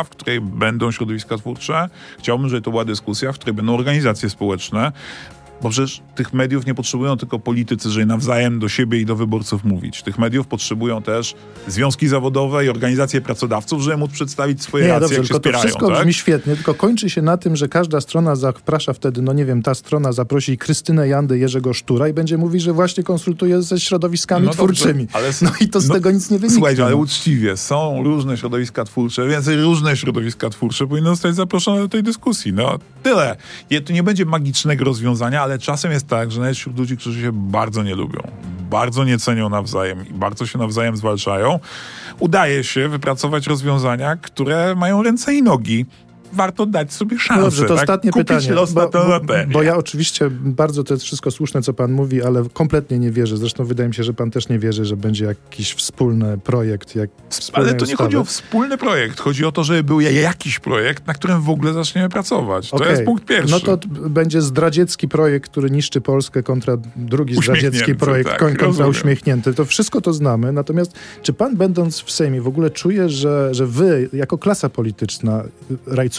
w 0.03 0.10
której 0.10 0.41
będą 0.41 0.91
środowiska 0.91 1.38
twórcze, 1.38 1.89
chciałbym, 2.20 2.50
żeby 2.50 2.62
to 2.62 2.72
była 2.72 2.86
dyskusja, 2.86 3.32
w 3.32 3.36
której 3.36 3.53
będą 3.53 3.75
organizacje 3.75 4.29
społeczne, 4.29 4.91
bo 5.62 5.70
przecież 5.70 6.01
tych 6.16 6.34
mediów 6.34 6.66
nie 6.66 6.74
potrzebują 6.75 7.18
tylko 7.18 7.39
politycy, 7.39 7.89
żeby 7.89 8.06
nawzajem 8.06 8.60
do 8.60 8.70
siebie 8.70 9.00
i 9.00 9.06
do 9.06 9.16
wyborców 9.16 9.63
mówić. 9.63 10.04
Tych 10.04 10.20
mediów 10.20 10.48
potrzebują 10.48 11.01
też 11.01 11.36
związki 11.68 12.08
zawodowe 12.08 12.66
i 12.66 12.70
organizacje 12.70 13.22
pracodawców, 13.22 13.82
żeby 13.82 13.98
móc 13.98 14.12
przedstawić 14.12 14.62
swoje 14.63 14.84
nie, 14.86 14.89
racje, 14.89 15.01
dobrze, 15.01 15.16
jak 15.16 15.28
się 15.28 15.34
spierają. 15.36 15.62
To 15.62 15.68
wszystko 15.68 15.88
tak? 15.88 16.00
brzmi 16.00 16.13
świetnie, 16.13 16.56
tylko 16.56 16.74
kończy 16.74 17.10
się 17.10 17.22
na 17.22 17.38
tym, 17.38 17.56
że 17.56 17.68
każda 17.68 18.01
strona 18.01 18.36
zaprasza 18.36 18.94
wtedy, 18.94 19.22
no 19.22 19.34
nie 19.34 19.46
wiem, 19.46 19.62
ta 19.62 19.75
strona 19.75 20.12
zaprosi 20.12 20.58
Krystynę 20.58 21.08
Jandę 21.08 21.38
Jerzego 21.38 21.74
Sztura 21.74 22.08
i 22.08 22.13
będzie 22.13 22.38
mówić, 22.38 22.62
że 22.62 22.74
właśnie 22.74 23.04
konsultuje 23.04 23.62
ze 23.62 23.80
środowiskami 23.80 24.46
No 24.46 24.54
dobrze, 24.54 24.84
twórczymi. 24.84 25.08
ale- 25.13 25.30
no 25.42 25.51
i 25.62 25.68
to 25.70 25.82
z 25.82 25.88
no, 25.88 25.94
tego 25.94 26.12
nic 26.12 26.30
nie 26.32 26.39
wynika. 26.39 26.56
Słuchajcie, 26.56 26.84
ale 26.84 26.92
no. 26.92 26.98
uczciwie, 26.98 27.58
są 27.58 28.04
różne 28.04 28.38
środowiska 28.38 28.86
twórcze, 28.86 29.28
więcej 29.28 29.62
różne 29.62 29.98
środowiska 29.98 30.50
twórcze 30.50 30.88
powinny 30.88 31.10
zostać 31.10 31.36
zaproszone 31.36 31.82
do 31.82 31.88
tej 31.89 32.04
dyskusji. 32.04 32.54
No 32.54 32.80
tyle. 33.04 33.36
Je- 33.70 33.82
To 33.82 33.94
nie 33.94 34.04
będzie 34.04 34.25
magicznego 34.25 34.86
rozwiązania, 34.86 35.42
ale 35.50 35.60
czasem 35.60 35.91
jest 35.91 36.08
tak, 36.08 36.32
że 36.32 36.39
nawet 36.39 36.56
wśród 36.56 36.77
ludzi, 36.77 36.98
którzy 36.98 37.22
się 37.22 37.32
bardzo 37.34 37.84
nie 37.84 37.96
lubią, 37.96 38.22
bardzo 38.70 39.03
nie 39.03 39.20
cenią 39.20 39.50
nawzajem 39.50 40.08
i 40.10 40.13
bardzo 40.13 40.46
się 40.46 40.60
nawzajem 40.60 40.98
zwalczają, 40.98 41.60
udaje 42.20 42.63
się 42.63 42.89
wypracować 42.89 43.48
rozwiązania, 43.48 44.15
które 44.15 44.75
mają 44.75 45.03
ręce 45.03 45.34
i 45.34 45.44
nogi. 45.44 45.86
Warto 46.33 46.65
dać 46.65 46.93
sobie 46.93 47.19
szansę. 47.19 47.41
No 47.41 47.45
dobrze, 47.48 47.65
to 47.65 47.74
tak? 47.75 47.83
ostatnie 47.83 48.12
Kupić 48.12 48.27
pytanie. 48.27 48.53
los 48.53 48.75
na 48.75 48.88
tę 48.88 49.00
bo, 49.24 49.33
bo 49.51 49.63
ja 49.63 49.77
oczywiście 49.77 50.29
bardzo 50.31 50.83
to 50.83 50.93
jest 50.93 51.03
wszystko 51.05 51.31
słuszne, 51.31 51.62
co 51.62 51.74
pan 51.74 51.91
mówi, 51.91 52.24
ale 52.24 52.43
kompletnie 52.53 53.00
nie 53.00 53.12
wierzę. 53.12 53.38
Zresztą 53.38 53.65
wydaje 53.65 53.89
mi 53.89 53.95
się, 53.95 54.03
że 54.03 54.13
pan 54.13 54.31
też 54.31 54.50
nie 54.50 54.59
wierzy, 54.59 54.86
że 54.86 54.98
będzie 54.98 55.25
jakiś 55.25 55.74
wspólny 55.74 56.38
projekt. 56.38 56.95
Jak 56.95 57.09
Ale 57.53 57.65
to 57.65 57.71
nie 57.71 57.81
ustawy. 57.83 57.98
chodzi 57.98 58.17
o 58.17 58.24
wspólny 58.24 58.77
projekt. 58.77 59.19
Chodzi 59.19 59.45
o 59.45 59.51
to, 59.51 59.63
żeby 59.63 59.83
był 59.83 60.00
jakiś 60.00 60.59
projekt, 60.59 61.07
na 61.07 61.13
którym 61.13 61.41
w 61.41 61.50
ogóle 61.50 61.74
zaczniemy 61.74 62.09
pracować. 62.09 62.69
To 62.69 62.75
Okej. 62.75 62.89
jest 62.89 63.03
punkt 63.03 63.25
pierwszy. 63.25 63.51
No 63.51 63.59
to 63.59 63.88
będzie 64.09 64.41
zdradziecki 64.41 65.07
projekt, 65.07 65.51
który 65.51 65.71
niszczy 65.71 66.01
Polskę 66.01 66.43
kontra 66.43 66.77
drugi 66.95 67.36
zdradziecki 67.36 67.95
projekt 67.95 68.29
tak, 68.29 68.39
kon- 68.39 68.50
kontra 68.50 68.67
rozumiem. 68.67 68.91
uśmiechnięty. 68.91 69.53
To 69.53 69.65
wszystko 69.65 70.01
to 70.01 70.13
znamy. 70.13 70.51
Natomiast 70.51 70.93
czy 71.24 71.33
pan 71.33 71.55
będąc 71.57 72.01
w 72.01 72.12
Sejmie 72.12 72.41
w 72.41 72.48
ogóle 72.48 72.69
czuje, 72.69 73.09
że, 73.09 73.53
że 73.53 73.65
wy 73.67 74.09
jako 74.13 74.38
klasa 74.38 74.69
polityczna 74.69 75.43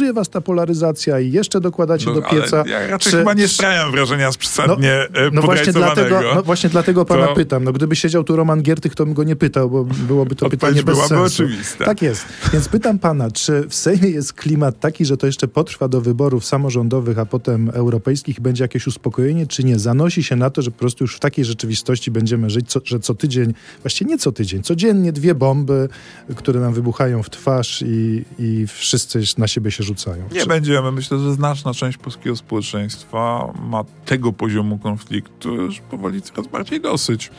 rajcuje 0.00 0.12
was 0.12 0.28
ta 0.28 0.40
polaryzacja 0.40 1.21
i 1.21 1.33
jeszcze 1.33 1.61
dokładacie 1.61 2.07
No, 2.07 2.14
do 2.14 2.23
pieca? 2.23 2.64
Ja 2.66 2.87
raczej 2.87 3.12
czy- 3.12 3.19
chyba 3.19 3.35
nie 3.35 3.49
sprawiam 3.49 3.90
wrażenia 3.90 4.33
z 4.33 4.37
przesadnie 4.37 5.07
no, 5.14 5.30
No 5.33 5.42
właśnie, 5.42 5.73
dlatego, 5.73 6.21
no 6.35 6.42
właśnie 6.42 6.71
dlatego 6.71 7.04
pana 7.04 7.26
To- 7.26 7.35
pytam. 7.35 7.64
No 7.64 7.73
gdyby 7.73 7.97
siedział 7.97 8.25
tu 8.25 8.37
Roman 8.37 8.62
Giertych, 8.62 8.95
to 8.95 9.04
bym 9.04 9.14
go 9.14 9.25
nie 9.25 9.37
pytał, 9.37 9.71
bo 9.71 9.85
byłoby 9.85 10.35
to 10.37 10.47
Odpowiedź 10.47 10.61
pytanie 10.61 10.83
bez 10.83 10.95
byłaby 10.95 11.09
sensu. 11.09 11.25
oczywista. 11.45 11.85
Tak 11.85 12.02
jest. 12.02 12.25
Więc 12.52 12.69
pytam 12.69 12.99
pana, 12.99 13.30
czy 13.30 13.64
w 13.69 13.75
Sejmie 13.75 14.09
jest 14.11 14.33
klimat 14.33 14.80
taki, 14.80 15.04
że 15.04 15.16
to 15.16 15.26
jeszcze 15.26 15.49
potrwa 15.49 15.88
do 15.88 16.00
wyborów 16.00 16.45
samorządowych, 16.45 17.19
a 17.19 17.26
potem 17.26 17.71
europejskich 17.75 18.40
będzie 18.40 18.64
jakieś 18.64 18.87
uspokojenie, 18.87 19.47
czy 19.47 19.64
nie? 19.64 19.78
Zanosi 19.78 20.23
się 20.23 20.37
na 20.37 20.50
to, 20.50 20.62
że 20.62 20.71
po 20.71 20.78
prostu 20.78 21.04
już 21.04 21.16
w 21.16 21.21
takiej 21.21 21.45
rzeczywistości 21.45 22.11
będziemy 22.11 22.50
żyć, 22.50 22.69
co, 22.71 22.80
że 22.85 23.00
co 23.00 23.14
tydzień, 23.14 23.54
właściwie 23.83 24.11
nie 24.11 24.19
co 24.19 24.33
tydzień, 24.33 24.62
codziennie 24.62 25.12
dwie 25.12 25.35
bomby, 25.35 25.88
które 26.37 26.61
nam 26.61 26.73
wybuchają 26.75 27.23
w 27.23 27.30
twarz 27.30 27.83
i, 27.87 28.25
i 28.38 28.66
wszyscy 28.66 29.21
na 29.38 29.49
siebie 29.49 29.71
się 29.71 29.83
rzucają. 29.85 29.89
Nie 30.32 30.40
Czy- 30.40 30.47
będziemy. 30.47 30.92
Myślę, 30.92 31.18
że 31.18 31.32
znaczna 31.32 31.75
część 31.75 31.99
polskiego 31.99 32.37
społeczeństwa 32.37 33.52
ma 33.62 33.85
tego 34.04 34.32
poziomu 34.32 34.78
konfliktu 34.78 35.54
już 35.54 35.80
powoli 35.80 36.23
coraz 36.23 36.47
bardziej 36.47 36.80
dosyć. 36.80 37.30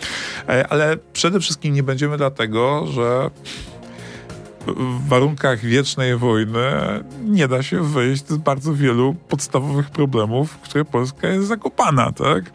E, 0.49 0.67
Ale 0.67 0.97
przede 1.13 1.39
wszystkim 1.39 1.73
nie 1.73 1.83
będziemy 1.83 2.17
dlatego, 2.17 2.87
że 2.87 3.29
w 4.67 5.07
warunkach 5.07 5.59
wiecznej 5.59 6.17
wojny 6.17 6.61
nie 7.25 7.47
da 7.47 7.63
się 7.63 7.83
wyjść 7.83 8.27
z 8.27 8.37
bardzo 8.37 8.73
wielu 8.73 9.15
podstawowych 9.29 9.89
problemów, 9.89 10.51
w 10.51 10.59
które 10.59 10.85
Polska 10.85 11.27
jest 11.27 11.47
zakopana, 11.47 12.11
tak? 12.11 12.51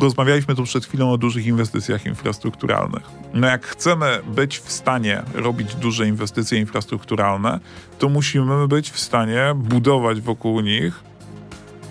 Rozmawialiśmy 0.00 0.54
tu 0.54 0.64
przed 0.64 0.84
chwilą 0.86 1.12
o 1.12 1.18
dużych 1.18 1.46
inwestycjach 1.46 2.06
infrastrukturalnych. 2.06 3.02
No 3.34 3.46
jak 3.46 3.66
chcemy 3.66 4.20
być 4.34 4.58
w 4.58 4.72
stanie 4.72 5.22
robić 5.34 5.74
duże 5.74 6.08
inwestycje 6.08 6.58
infrastrukturalne, 6.58 7.60
to 7.98 8.08
musimy 8.08 8.68
być 8.68 8.90
w 8.90 9.00
stanie 9.00 9.52
budować 9.56 10.20
wokół 10.20 10.60
nich 10.60 11.00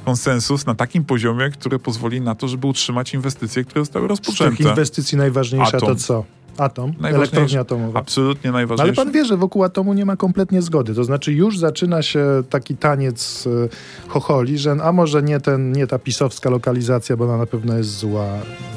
konsensus 0.06 0.66
na 0.66 0.76
takim 0.76 1.06
poziomie, 1.06 1.50
który 1.50 1.80
pozwoli 1.80 2.22
na 2.22 2.36
to, 2.36 2.48
żeby 2.48 2.68
utrzymać 2.68 3.14
inwestycje, 3.14 3.64
które 3.64 3.82
zostały 3.82 4.06
Z 4.06 4.10
tych 4.10 4.10
rozpoczęte. 4.28 4.64
inwestycji 4.64 5.18
najważniejsza 5.18 5.72
to 5.72 5.86
Atom. 5.86 5.98
co? 5.98 6.24
Atom? 6.58 6.90
Najważniejsze- 7.00 7.16
Elektrownia 7.18 7.60
atomowa. 7.60 8.00
Absolutnie 8.00 8.52
No 8.52 8.58
ale 8.58 8.68
najważniejsze. 8.68 9.04
pan 9.04 9.12
wie, 9.12 9.26
że 9.26 9.38
wokół 9.38 9.64
atomu 9.64 9.94
nie 9.94 10.06
ma 10.06 10.16
kompletnie 10.16 10.62
zgody. 10.62 10.94
To 10.96 11.04
znaczy 11.04 11.34
już 11.34 11.60
zaczyna 11.60 12.02
się 12.02 12.26
taki 12.50 12.76
taniec 12.78 13.46
y, 13.48 13.70
chocholi, 14.08 14.58
że 14.58 14.72
a 14.84 14.92
może 14.92 15.24
nie, 15.24 15.40
ten, 15.40 15.72
nie 15.72 15.88
ta 15.88 16.00
pisowska 16.00 16.50
lokalizacja, 16.50 17.18
bo 17.18 17.26
ona 17.26 17.38
na 17.38 17.46
pewno 17.46 17.78
jest 17.78 17.90
zła. 17.98 18.26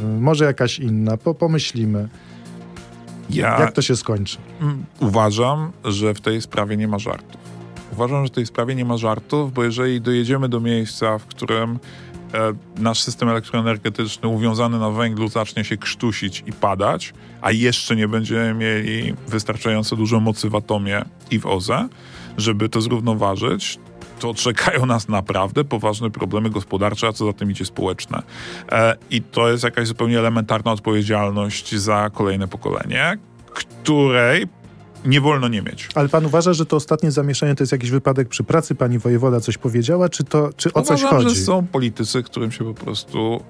Y, 0.00 0.20
może 0.20 0.44
jakaś 0.44 0.78
inna. 0.78 1.16
Po, 1.16 1.34
pomyślimy, 1.34 2.08
ja 3.30 3.60
jak 3.60 3.72
to 3.72 3.82
się 3.82 3.96
skończy. 3.96 4.38
uważam, 5.00 5.70
że 5.84 6.14
w 6.14 6.20
tej 6.20 6.42
sprawie 6.42 6.76
nie 6.76 6.88
ma 6.88 6.98
żartów. 6.98 7.40
Uważam, 7.92 8.24
że 8.24 8.28
w 8.32 8.34
tej 8.34 8.46
sprawie 8.46 8.74
nie 8.74 8.84
ma 8.84 8.96
żartów, 8.96 9.52
bo 9.52 9.64
jeżeli 9.64 10.00
dojedziemy 10.00 10.48
do 10.48 10.60
miejsca, 10.60 11.18
w 11.18 11.26
którym 11.26 11.70
e, 11.70 11.78
nasz 12.76 13.00
system 13.00 13.28
elektroenergetyczny 13.28 14.28
uwiązany 14.28 14.78
na 14.78 14.90
węglu 14.90 15.28
zacznie 15.28 15.64
się 15.64 15.76
krztusić 15.76 16.42
i 16.46 16.52
padać, 16.52 17.14
a 17.40 17.52
jeszcze 17.52 17.96
nie 17.96 18.08
będziemy 18.08 18.54
mieli 18.54 19.14
wystarczająco 19.28 19.96
dużo 19.96 20.20
mocy 20.20 20.50
w 20.50 20.54
atomie 20.54 21.04
i 21.30 21.38
w 21.38 21.46
OZE, 21.46 21.88
żeby 22.36 22.68
to 22.68 22.80
zrównoważyć, 22.80 23.78
to 24.20 24.34
czekają 24.34 24.86
nas 24.86 25.08
naprawdę 25.08 25.64
poważne 25.64 26.10
problemy 26.10 26.50
gospodarcze, 26.50 27.06
a 27.06 27.12
co 27.12 27.26
za 27.26 27.32
tym 27.32 27.50
idzie 27.50 27.64
społeczne. 27.64 28.22
E, 28.72 28.96
I 29.10 29.22
to 29.22 29.50
jest 29.50 29.64
jakaś 29.64 29.88
zupełnie 29.88 30.18
elementarna 30.18 30.72
odpowiedzialność 30.72 31.74
za 31.74 32.10
kolejne 32.14 32.48
pokolenie, 32.48 33.18
której 33.54 34.46
nie 35.04 35.20
wolno 35.20 35.48
nie 35.48 35.62
mieć. 35.62 35.88
Ale 35.94 36.08
pan 36.08 36.26
uważa, 36.26 36.52
że 36.52 36.66
to 36.66 36.76
ostatnie 36.76 37.10
zamieszanie 37.10 37.54
to 37.54 37.62
jest 37.62 37.72
jakiś 37.72 37.90
wypadek 37.90 38.28
przy 38.28 38.44
pracy? 38.44 38.74
Pani 38.74 38.98
wojewoda 38.98 39.40
coś 39.40 39.58
powiedziała, 39.58 40.08
czy, 40.08 40.24
to, 40.24 40.50
czy 40.56 40.72
o 40.72 40.82
coś 40.82 41.00
Uważam, 41.00 41.18
chodzi? 41.22 41.36
że 41.36 41.42
są 41.44 41.66
politycy, 41.66 42.22
którym 42.22 42.52
się 42.52 42.64
po 42.64 42.74
prostu 42.74 43.42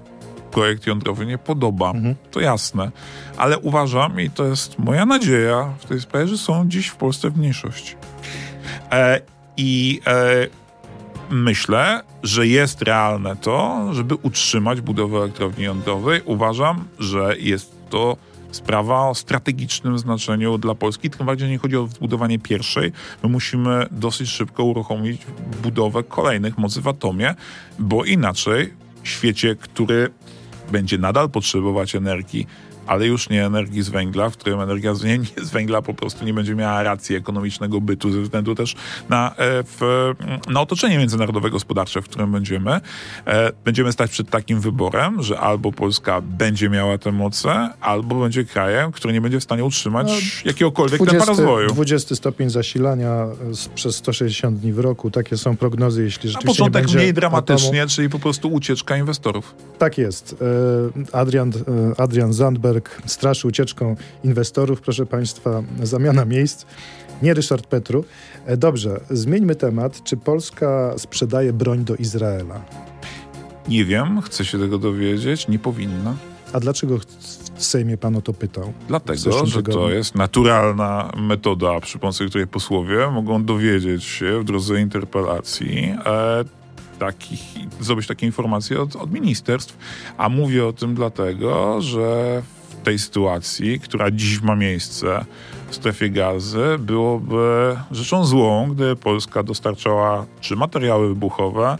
projekt 0.51 0.87
jądrowy 0.87 1.25
nie 1.25 1.37
podoba. 1.37 1.91
Mhm. 1.91 2.15
To 2.31 2.39
jasne. 2.39 2.91
Ale 3.37 3.59
uważam, 3.59 4.21
i 4.21 4.29
to 4.29 4.45
jest 4.45 4.79
moja 4.79 5.05
nadzieja 5.05 5.73
w 5.79 5.85
tej 5.85 6.01
sprawie, 6.01 6.27
że 6.27 6.37
są 6.37 6.69
dziś 6.69 6.87
w 6.87 6.95
Polsce 6.95 7.29
w 7.29 7.37
mniejszości. 7.37 7.95
E, 8.91 9.21
I 9.57 10.01
e, 10.07 10.47
myślę, 11.29 12.01
że 12.23 12.47
jest 12.47 12.81
realne 12.81 13.35
to, 13.35 13.87
żeby 13.91 14.15
utrzymać 14.15 14.81
budowę 14.81 15.17
elektrowni 15.17 15.63
jądrowej. 15.63 16.21
Uważam, 16.25 16.87
że 16.99 17.35
jest 17.39 17.75
to 17.89 18.17
sprawa 18.51 19.09
o 19.09 19.15
strategicznym 19.15 19.99
znaczeniu 19.99 20.57
dla 20.57 20.75
Polski. 20.75 21.09
Tym 21.09 21.25
bardziej 21.25 21.49
nie 21.49 21.57
chodzi 21.57 21.77
o 21.77 21.87
zbudowanie 21.87 22.39
pierwszej. 22.39 22.91
My 23.23 23.29
musimy 23.29 23.87
dosyć 23.91 24.29
szybko 24.29 24.63
uruchomić 24.63 25.21
budowę 25.63 26.03
kolejnych 26.03 26.57
mocy 26.57 26.81
w 26.81 26.87
atomie, 26.87 27.35
bo 27.79 28.05
inaczej 28.05 28.73
w 29.03 29.09
świecie, 29.09 29.55
który 29.55 30.09
będzie 30.71 30.97
nadal 30.97 31.29
potrzebować 31.29 31.95
energii, 31.95 32.47
ale 32.87 33.07
już 33.07 33.29
nie 33.29 33.45
energii 33.45 33.81
z 33.83 33.89
węgla, 33.89 34.29
w 34.29 34.37
którym 34.37 34.61
energia 34.61 34.93
z, 34.93 35.03
nie, 35.03 35.17
nie 35.17 35.25
z 35.41 35.49
węgla 35.49 35.81
po 35.81 35.93
prostu 35.93 36.25
nie 36.25 36.33
będzie 36.33 36.55
miała 36.55 36.83
racji 36.83 37.15
ekonomicznego 37.15 37.81
bytu 37.81 38.11
ze 38.11 38.21
względu 38.21 38.55
też 38.55 38.75
na, 39.09 39.29
e, 39.31 39.63
w, 39.63 40.11
na 40.47 40.61
otoczenie 40.61 40.97
międzynarodowe 40.97 41.49
gospodarcze, 41.49 42.01
w 42.01 42.05
którym 42.05 42.31
będziemy. 42.31 42.81
E, 43.27 43.51
Będziemy 43.65 43.91
stać 43.91 44.11
przed 44.11 44.29
takim 44.29 44.59
wyborem, 44.59 45.23
że 45.23 45.39
albo 45.39 45.71
Polska 45.71 46.21
będzie 46.21 46.69
miała 46.69 46.97
te 46.97 47.11
moce, 47.11 47.69
albo 47.81 48.19
będzie 48.21 48.45
krajem, 48.45 48.91
który 48.91 49.13
nie 49.13 49.21
będzie 49.21 49.39
w 49.39 49.43
stanie 49.43 49.63
utrzymać 49.63 50.07
No, 50.07 50.13
jakiegokolwiek 50.45 50.99
tempa 50.99 51.13
20, 51.13 51.31
rozwoju. 51.31 51.67
20 51.69 52.15
stopień 52.15 52.49
zasilania 52.49 53.25
z, 53.51 53.67
przez 53.67 53.95
160 53.95 54.59
dni 54.59 54.73
w 54.73 54.79
roku. 54.79 55.11
Takie 55.11 55.37
są 55.37 55.57
prognozy, 55.57 56.03
jeśli 56.03 56.29
rzeczywiście 56.29 56.47
nie 56.49 56.57
początek 56.57 56.83
będzie 56.83 56.97
mniej 56.97 57.13
dramatycznie, 57.13 57.81
atomu. 57.81 57.95
czyli 57.95 58.09
po 58.09 58.19
prostu 58.19 58.53
ucieczka 58.53 58.97
inwestorów. 58.97 59.55
Tak 59.77 59.97
jest. 59.97 60.35
E, 61.13 61.17
Adrian, 61.17 61.51
e, 61.97 61.99
Adrian 62.01 62.33
Zandberg 62.33 62.70
Zandberg 62.71 63.01
straszy 63.05 63.47
ucieczką 63.47 63.95
inwestorów, 64.23 64.81
proszę 64.81 65.05
Państwa, 65.05 65.63
zamiana 65.83 66.25
miejsc. 66.25 66.65
Nie 67.21 67.33
Ryszard 67.33 67.67
Petru. 67.67 68.05
E, 68.45 68.57
dobrze, 68.57 68.99
zmieńmy 69.09 69.55
temat. 69.55 70.03
Czy 70.03 70.17
Polska 70.17 70.93
sprzedaje 70.97 71.53
broń 71.53 71.83
do 71.83 71.95
Izraela? 71.95 72.61
Nie 73.67 73.85
wiem, 73.85 74.21
chcę 74.21 74.45
się 74.45 74.59
tego 74.59 74.77
dowiedzieć, 74.77 75.47
nie 75.47 75.59
powinna. 75.59 76.15
A 76.53 76.59
dlaczego 76.59 76.97
w 77.55 77.63
Sejmie 77.63 77.97
pan 77.97 78.15
o 78.15 78.21
to 78.21 78.33
pytał? 78.33 78.73
Dlatego, 78.87 79.45
że 79.45 79.63
to 79.63 79.89
jest 79.89 80.15
naturalna 80.15 81.11
metoda, 81.17 81.79
przy 81.79 81.99
pomocy 81.99 82.25
której 82.25 82.47
posłowie 82.47 83.11
mogą 83.11 83.43
dowiedzieć 83.45 84.03
się 84.03 84.39
w 84.39 84.43
drodze 84.43 84.81
interpelacji 84.81 85.95
e, 86.05 86.45
takich, 86.99 87.41
zdobyć 87.79 88.07
takie 88.07 88.25
informacje 88.25 88.81
od, 88.81 88.95
od 88.95 89.11
ministerstw. 89.11 89.77
A 90.17 90.29
mówię 90.29 90.65
o 90.65 90.73
tym 90.73 90.95
dlatego, 90.95 91.81
że 91.81 92.41
w 92.41 92.60
tej 92.83 92.99
sytuacji, 92.99 93.79
która 93.79 94.11
dziś 94.11 94.41
ma 94.41 94.55
miejsce 94.55 95.25
w 95.69 95.75
strefie 95.75 96.09
gazy, 96.09 96.65
byłoby 96.79 97.75
rzeczą 97.91 98.25
złą, 98.25 98.69
gdy 98.71 98.95
Polska 98.95 99.43
dostarczała 99.43 100.25
czy 100.41 100.55
materiały 100.55 101.07
wybuchowe, 101.07 101.77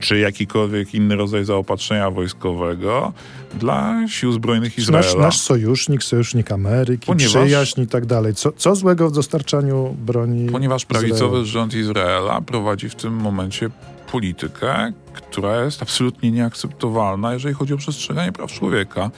czy 0.00 0.18
jakikolwiek 0.18 0.94
inny 0.94 1.16
rodzaj 1.16 1.44
zaopatrzenia 1.44 2.10
wojskowego 2.10 3.12
dla 3.54 4.08
sił 4.08 4.32
zbrojnych 4.32 4.78
Izraela. 4.78 5.06
Nasz, 5.06 5.16
nasz 5.16 5.40
sojusznik, 5.40 6.02
sojusznik 6.02 6.52
Ameryki, 6.52 7.06
ponieważ, 7.06 7.42
przyjaźń 7.42 7.80
i 7.80 7.86
tak 7.86 8.06
dalej. 8.06 8.34
Co, 8.34 8.52
co 8.52 8.74
złego 8.74 9.08
w 9.08 9.12
dostarczaniu 9.12 9.96
broni 9.98 10.50
Ponieważ 10.50 10.84
prawicowy 10.84 11.24
Izraela? 11.24 11.44
rząd 11.44 11.74
Izraela 11.74 12.40
prowadzi 12.40 12.88
w 12.88 12.94
tym 12.94 13.14
momencie 13.14 13.70
politykę, 14.12 14.92
która 15.12 15.64
jest 15.64 15.82
absolutnie 15.82 16.30
nieakceptowalna, 16.30 17.32
jeżeli 17.32 17.54
chodzi 17.54 17.74
o 17.74 17.76
przestrzeganie 17.76 18.32
praw 18.32 18.52
człowieka. 18.52 19.10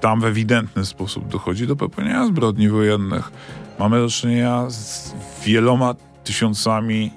Tam 0.00 0.20
w 0.20 0.24
ewidentny 0.24 0.86
sposób 0.86 1.28
dochodzi 1.28 1.66
do 1.66 1.76
popełnienia 1.76 2.26
zbrodni 2.26 2.68
wojennych. 2.68 3.32
Mamy 3.78 4.00
do 4.00 4.08
czynienia 4.08 4.70
z 4.70 5.14
wieloma 5.44 5.94
tysiącami 6.24 7.10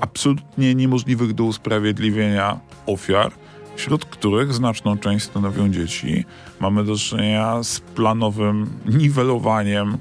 absolutnie 0.00 0.74
niemożliwych 0.74 1.32
do 1.32 1.44
usprawiedliwienia 1.44 2.60
ofiar, 2.86 3.32
wśród 3.76 4.04
których 4.04 4.54
znaczną 4.54 4.98
część 4.98 5.24
stanowią 5.24 5.70
dzieci. 5.70 6.24
Mamy 6.60 6.84
do 6.84 6.96
czynienia 6.96 7.62
z 7.62 7.80
planowym 7.80 8.70
niwelowaniem 8.86 9.98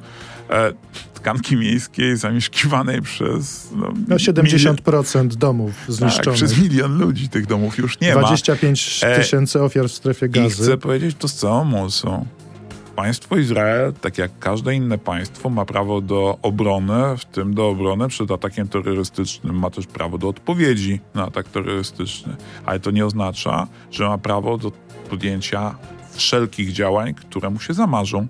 e, 0.49 0.73
tkanki 1.13 1.55
miejskiej 1.55 2.17
zamieszkiwanej 2.17 3.01
przez... 3.01 3.69
No, 3.75 3.93
no 4.07 4.15
70% 4.15 5.23
milion... 5.23 5.27
domów 5.38 5.75
tak, 5.88 5.95
zniszczonych. 5.95 6.25
Tak, 6.25 6.33
przez 6.33 6.57
milion 6.57 6.97
ludzi 6.97 7.29
tych 7.29 7.45
domów 7.45 7.77
już 7.77 7.99
nie 7.99 8.12
25 8.12 9.01
ma. 9.01 9.07
25 9.07 9.23
tysięcy 9.23 9.62
ofiar 9.62 9.89
w 9.89 9.91
strefie 9.91 10.29
gazy. 10.29 10.47
I 10.47 10.49
chcę 10.49 10.77
powiedzieć 10.77 11.15
to 11.19 11.27
z 11.27 11.33
całą 11.33 11.63
mocą. 11.63 12.25
Państwo 12.95 13.38
Izrael, 13.38 13.93
tak 13.93 14.17
jak 14.17 14.31
każde 14.39 14.75
inne 14.75 14.97
państwo, 14.97 15.49
ma 15.49 15.65
prawo 15.65 16.01
do 16.01 16.38
obrony, 16.41 17.17
w 17.17 17.25
tym 17.25 17.53
do 17.53 17.69
obrony 17.69 18.07
przed 18.07 18.31
atakiem 18.31 18.67
terrorystycznym. 18.67 19.59
Ma 19.59 19.69
też 19.69 19.88
prawo 19.88 20.17
do 20.17 20.27
odpowiedzi 20.27 20.99
na 21.15 21.25
atak 21.25 21.47
terrorystyczny. 21.47 22.35
Ale 22.65 22.79
to 22.79 22.91
nie 22.91 23.05
oznacza, 23.05 23.67
że 23.91 24.07
ma 24.07 24.17
prawo 24.17 24.57
do 24.57 24.71
podjęcia 25.09 25.75
wszelkich 26.12 26.71
działań, 26.71 27.13
które 27.13 27.49
mu 27.49 27.59
się 27.59 27.73
zamarzą. 27.73 28.27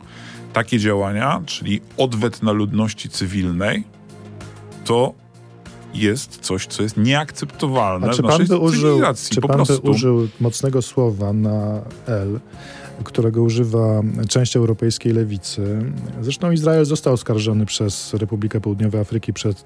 Takie 0.54 0.80
działania, 0.80 1.42
czyli 1.46 1.82
odwet 1.98 2.44
na 2.44 2.52
ludności 2.52 3.10
cywilnej, 3.10 3.84
to 4.86 5.14
jest 5.94 6.40
coś, 6.40 6.68
co 6.68 6.84
jest 6.84 6.98
nieakceptowalne 6.98 8.08
A 8.08 8.14
czy 8.14 8.22
w 8.22 8.26
naszej 8.26 8.48
pan 8.48 8.58
by 8.58 8.64
użył. 8.64 9.02
Czy 9.30 9.42
pan 9.42 9.64
by 9.64 9.78
użył 9.90 10.28
mocnego 10.40 10.82
słowa 10.82 11.34
na 11.34 11.82
L, 12.08 12.40
którego 13.04 13.42
używa 13.44 14.02
część 14.30 14.56
europejskiej 14.56 15.14
lewicy. 15.14 15.80
Zresztą 16.22 16.52
Izrael 16.52 16.86
został 16.86 17.14
oskarżony 17.14 17.66
przez 17.66 18.14
Republikę 18.14 18.62
Południowej 18.62 19.02
Afryki 19.02 19.34
przed, 19.34 19.66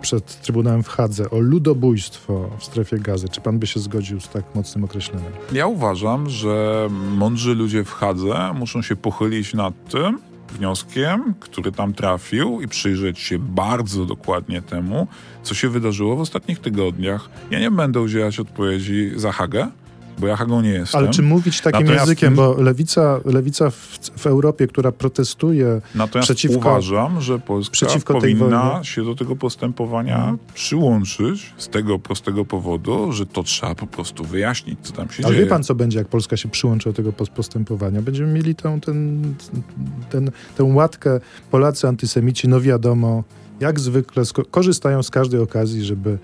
przed 0.00 0.42
Trybunałem 0.42 0.82
w 0.82 0.88
Hadze 0.88 1.30
o 1.30 1.38
ludobójstwo 1.38 2.50
w 2.58 2.64
strefie 2.64 2.98
gazy. 2.98 3.28
Czy 3.28 3.40
pan 3.40 3.58
by 3.58 3.66
się 3.66 3.80
zgodził 3.80 4.20
z 4.20 4.28
tak 4.28 4.44
mocnym 4.54 4.84
określeniem? 4.84 5.32
Ja 5.52 5.66
uważam, 5.66 6.30
że 6.30 6.88
mądrzy 7.16 7.54
ludzie 7.54 7.84
w 7.84 7.92
Hadze 7.92 8.52
muszą 8.54 8.82
się 8.82 8.96
pochylić 8.96 9.54
nad 9.54 9.74
tym, 9.90 10.18
wnioskiem, 10.52 11.34
który 11.40 11.72
tam 11.72 11.92
trafił 11.92 12.60
i 12.60 12.68
przyjrzeć 12.68 13.18
się 13.18 13.38
bardzo 13.38 14.06
dokładnie 14.06 14.62
temu, 14.62 15.06
co 15.42 15.54
się 15.54 15.68
wydarzyło 15.68 16.16
w 16.16 16.20
ostatnich 16.20 16.58
tygodniach. 16.58 17.30
Ja 17.50 17.58
nie 17.58 17.70
będę 17.70 18.00
udzielać 18.00 18.40
odpowiedzi 18.40 19.12
za 19.16 19.32
Hagę, 19.32 19.68
bo 20.18 20.26
ja 20.26 20.36
Hagą 20.36 20.60
nie 20.60 20.70
jestem. 20.70 20.98
Ale 20.98 21.10
czy 21.10 21.22
mówić 21.22 21.60
takim 21.60 21.80
Natomiast 21.80 22.00
językiem, 22.00 22.34
bo 22.34 22.62
lewica, 22.62 23.20
lewica 23.24 23.70
w, 23.70 23.98
w, 24.16 24.26
Europie, 24.26 24.66
która 24.66 24.92
protestuje 24.92 25.80
Natomiast 25.94 26.26
przeciwko... 26.26 26.58
uważam, 26.58 27.20
że 27.20 27.38
Polska 27.38 27.86
powinna 28.06 28.84
się 28.84 29.04
do 29.04 29.14
tego 29.14 29.36
postępowania 29.36 30.16
hmm. 30.16 30.38
przyłączyć 30.54 31.52
z 31.56 31.68
tego 31.68 31.98
prostego 31.98 32.44
powodu, 32.44 33.12
że 33.12 33.26
to 33.26 33.42
trzeba 33.42 33.74
po 33.74 33.86
prostu 33.86 34.24
wyjaśnić, 34.24 34.78
co 34.82 34.92
tam 34.92 35.10
się 35.10 35.24
Ale 35.24 35.34
dzieje. 35.34 35.44
wie 35.44 35.50
pan, 35.50 35.62
co 35.62 35.74
będzie, 35.74 35.98
jak 35.98 36.08
Polska 36.08 36.36
się 36.36 36.48
przyłączy 36.48 36.88
do 36.88 36.92
tego 36.92 37.12
postępowania? 37.12 38.02
Będziemy 38.02 38.32
mieli 38.32 38.54
tę, 38.54 38.80
ten, 38.80 39.22
ten, 40.10 40.30
tę 40.56 40.64
łatkę 40.64 41.20
Polacy 41.50 41.88
antysemici, 41.88 42.48
no 42.48 42.60
wiadomo, 42.60 43.24
jak 43.62 43.80
zwykle 43.80 44.22
korzystają 44.50 45.02
z 45.02 45.10
każdej 45.10 45.40
okazji, 45.40 45.84
żeby, 45.84 46.18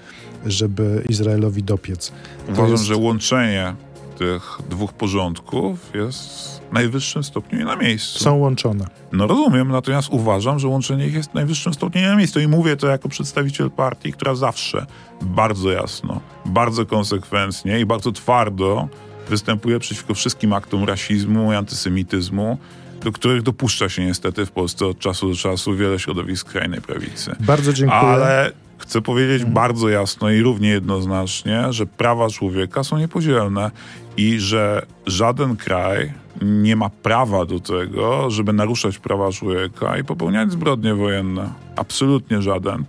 żeby 0.46 1.04
Izraelowi 1.08 1.62
dopiec. 1.62 2.12
Uważam, 2.48 2.70
jest... 2.70 2.84
że 2.84 2.96
łączenie 2.96 3.74
tych 4.18 4.58
dwóch 4.70 4.92
porządków 4.92 5.90
jest 5.94 6.60
w 6.70 6.72
najwyższym 6.72 7.24
stopniu 7.24 7.58
nie 7.58 7.64
na 7.64 7.76
miejscu. 7.76 8.18
Są 8.18 8.36
łączone. 8.36 8.84
No 9.12 9.26
rozumiem, 9.26 9.68
natomiast 9.68 10.08
uważam, 10.10 10.58
że 10.58 10.68
łączenie 10.68 11.06
ich 11.06 11.14
jest 11.14 11.30
w 11.30 11.34
najwyższym 11.34 11.74
stopniu 11.74 12.00
nie 12.00 12.08
na 12.08 12.16
miejscu. 12.16 12.40
I 12.40 12.48
mówię 12.48 12.76
to 12.76 12.86
jako 12.86 13.08
przedstawiciel 13.08 13.70
partii, 13.70 14.12
która 14.12 14.34
zawsze 14.34 14.86
bardzo 15.22 15.70
jasno, 15.70 16.20
bardzo 16.46 16.86
konsekwentnie 16.86 17.80
i 17.80 17.86
bardzo 17.86 18.12
twardo 18.12 18.88
występuje 19.28 19.78
przeciwko 19.78 20.14
wszystkim 20.14 20.52
aktom 20.52 20.84
rasizmu 20.84 21.52
i 21.52 21.54
antysemityzmu, 21.54 22.58
do 23.04 23.12
których 23.12 23.42
dopuszcza 23.42 23.88
się 23.88 24.04
niestety 24.04 24.46
w 24.46 24.50
Polsce 24.50 24.86
od 24.86 24.98
czasu 24.98 25.28
do 25.28 25.36
czasu 25.36 25.76
wiele 25.76 25.98
środowisk 25.98 26.48
skrajnej 26.48 26.80
prawicy. 26.80 27.36
Bardzo 27.40 27.72
dziękuję. 27.72 28.00
Ale 28.00 28.52
chcę 28.78 29.02
powiedzieć 29.02 29.44
bardzo 29.44 29.88
jasno 29.88 30.30
i 30.30 30.40
równie 30.40 30.68
jednoznacznie, 30.68 31.72
że 31.72 31.86
prawa 31.86 32.28
człowieka 32.28 32.84
są 32.84 32.98
niepodzielne 32.98 33.70
i 34.16 34.40
że 34.40 34.86
żaden 35.06 35.56
kraj 35.56 36.12
nie 36.42 36.76
ma 36.76 36.90
prawa 36.90 37.44
do 37.44 37.60
tego, 37.60 38.30
żeby 38.30 38.52
naruszać 38.52 38.98
prawa 38.98 39.32
człowieka 39.32 39.98
i 39.98 40.04
popełniać 40.04 40.52
zbrodnie 40.52 40.94
wojenne. 40.94 41.52
Absolutnie 41.76 42.42
żaden. 42.42 42.84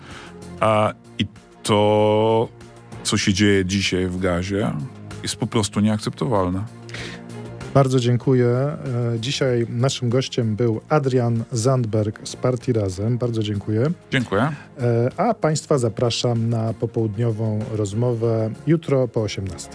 A, 0.59 0.93
I 1.19 1.25
to, 1.63 2.47
co 3.03 3.17
się 3.17 3.33
dzieje 3.33 3.65
dzisiaj 3.65 4.07
w 4.07 4.19
Gazie, 4.19 4.71
jest 5.23 5.35
po 5.35 5.47
prostu 5.47 5.79
nieakceptowalne. 5.79 6.78
Bardzo 7.73 7.99
dziękuję. 7.99 8.47
E, 8.47 8.77
dzisiaj 9.19 9.65
naszym 9.69 10.09
gościem 10.09 10.55
był 10.55 10.81
Adrian 10.89 11.43
Zandberg 11.51 12.19
z 12.23 12.35
Partii 12.35 12.73
Razem. 12.73 13.17
Bardzo 13.17 13.43
dziękuję. 13.43 13.91
Dziękuję. 14.11 14.41
E, 14.79 15.09
a 15.17 15.33
Państwa 15.33 15.77
zapraszam 15.77 16.49
na 16.49 16.73
popołudniową 16.73 17.59
rozmowę 17.71 18.49
jutro 18.67 19.07
po 19.07 19.21
18. 19.21 19.69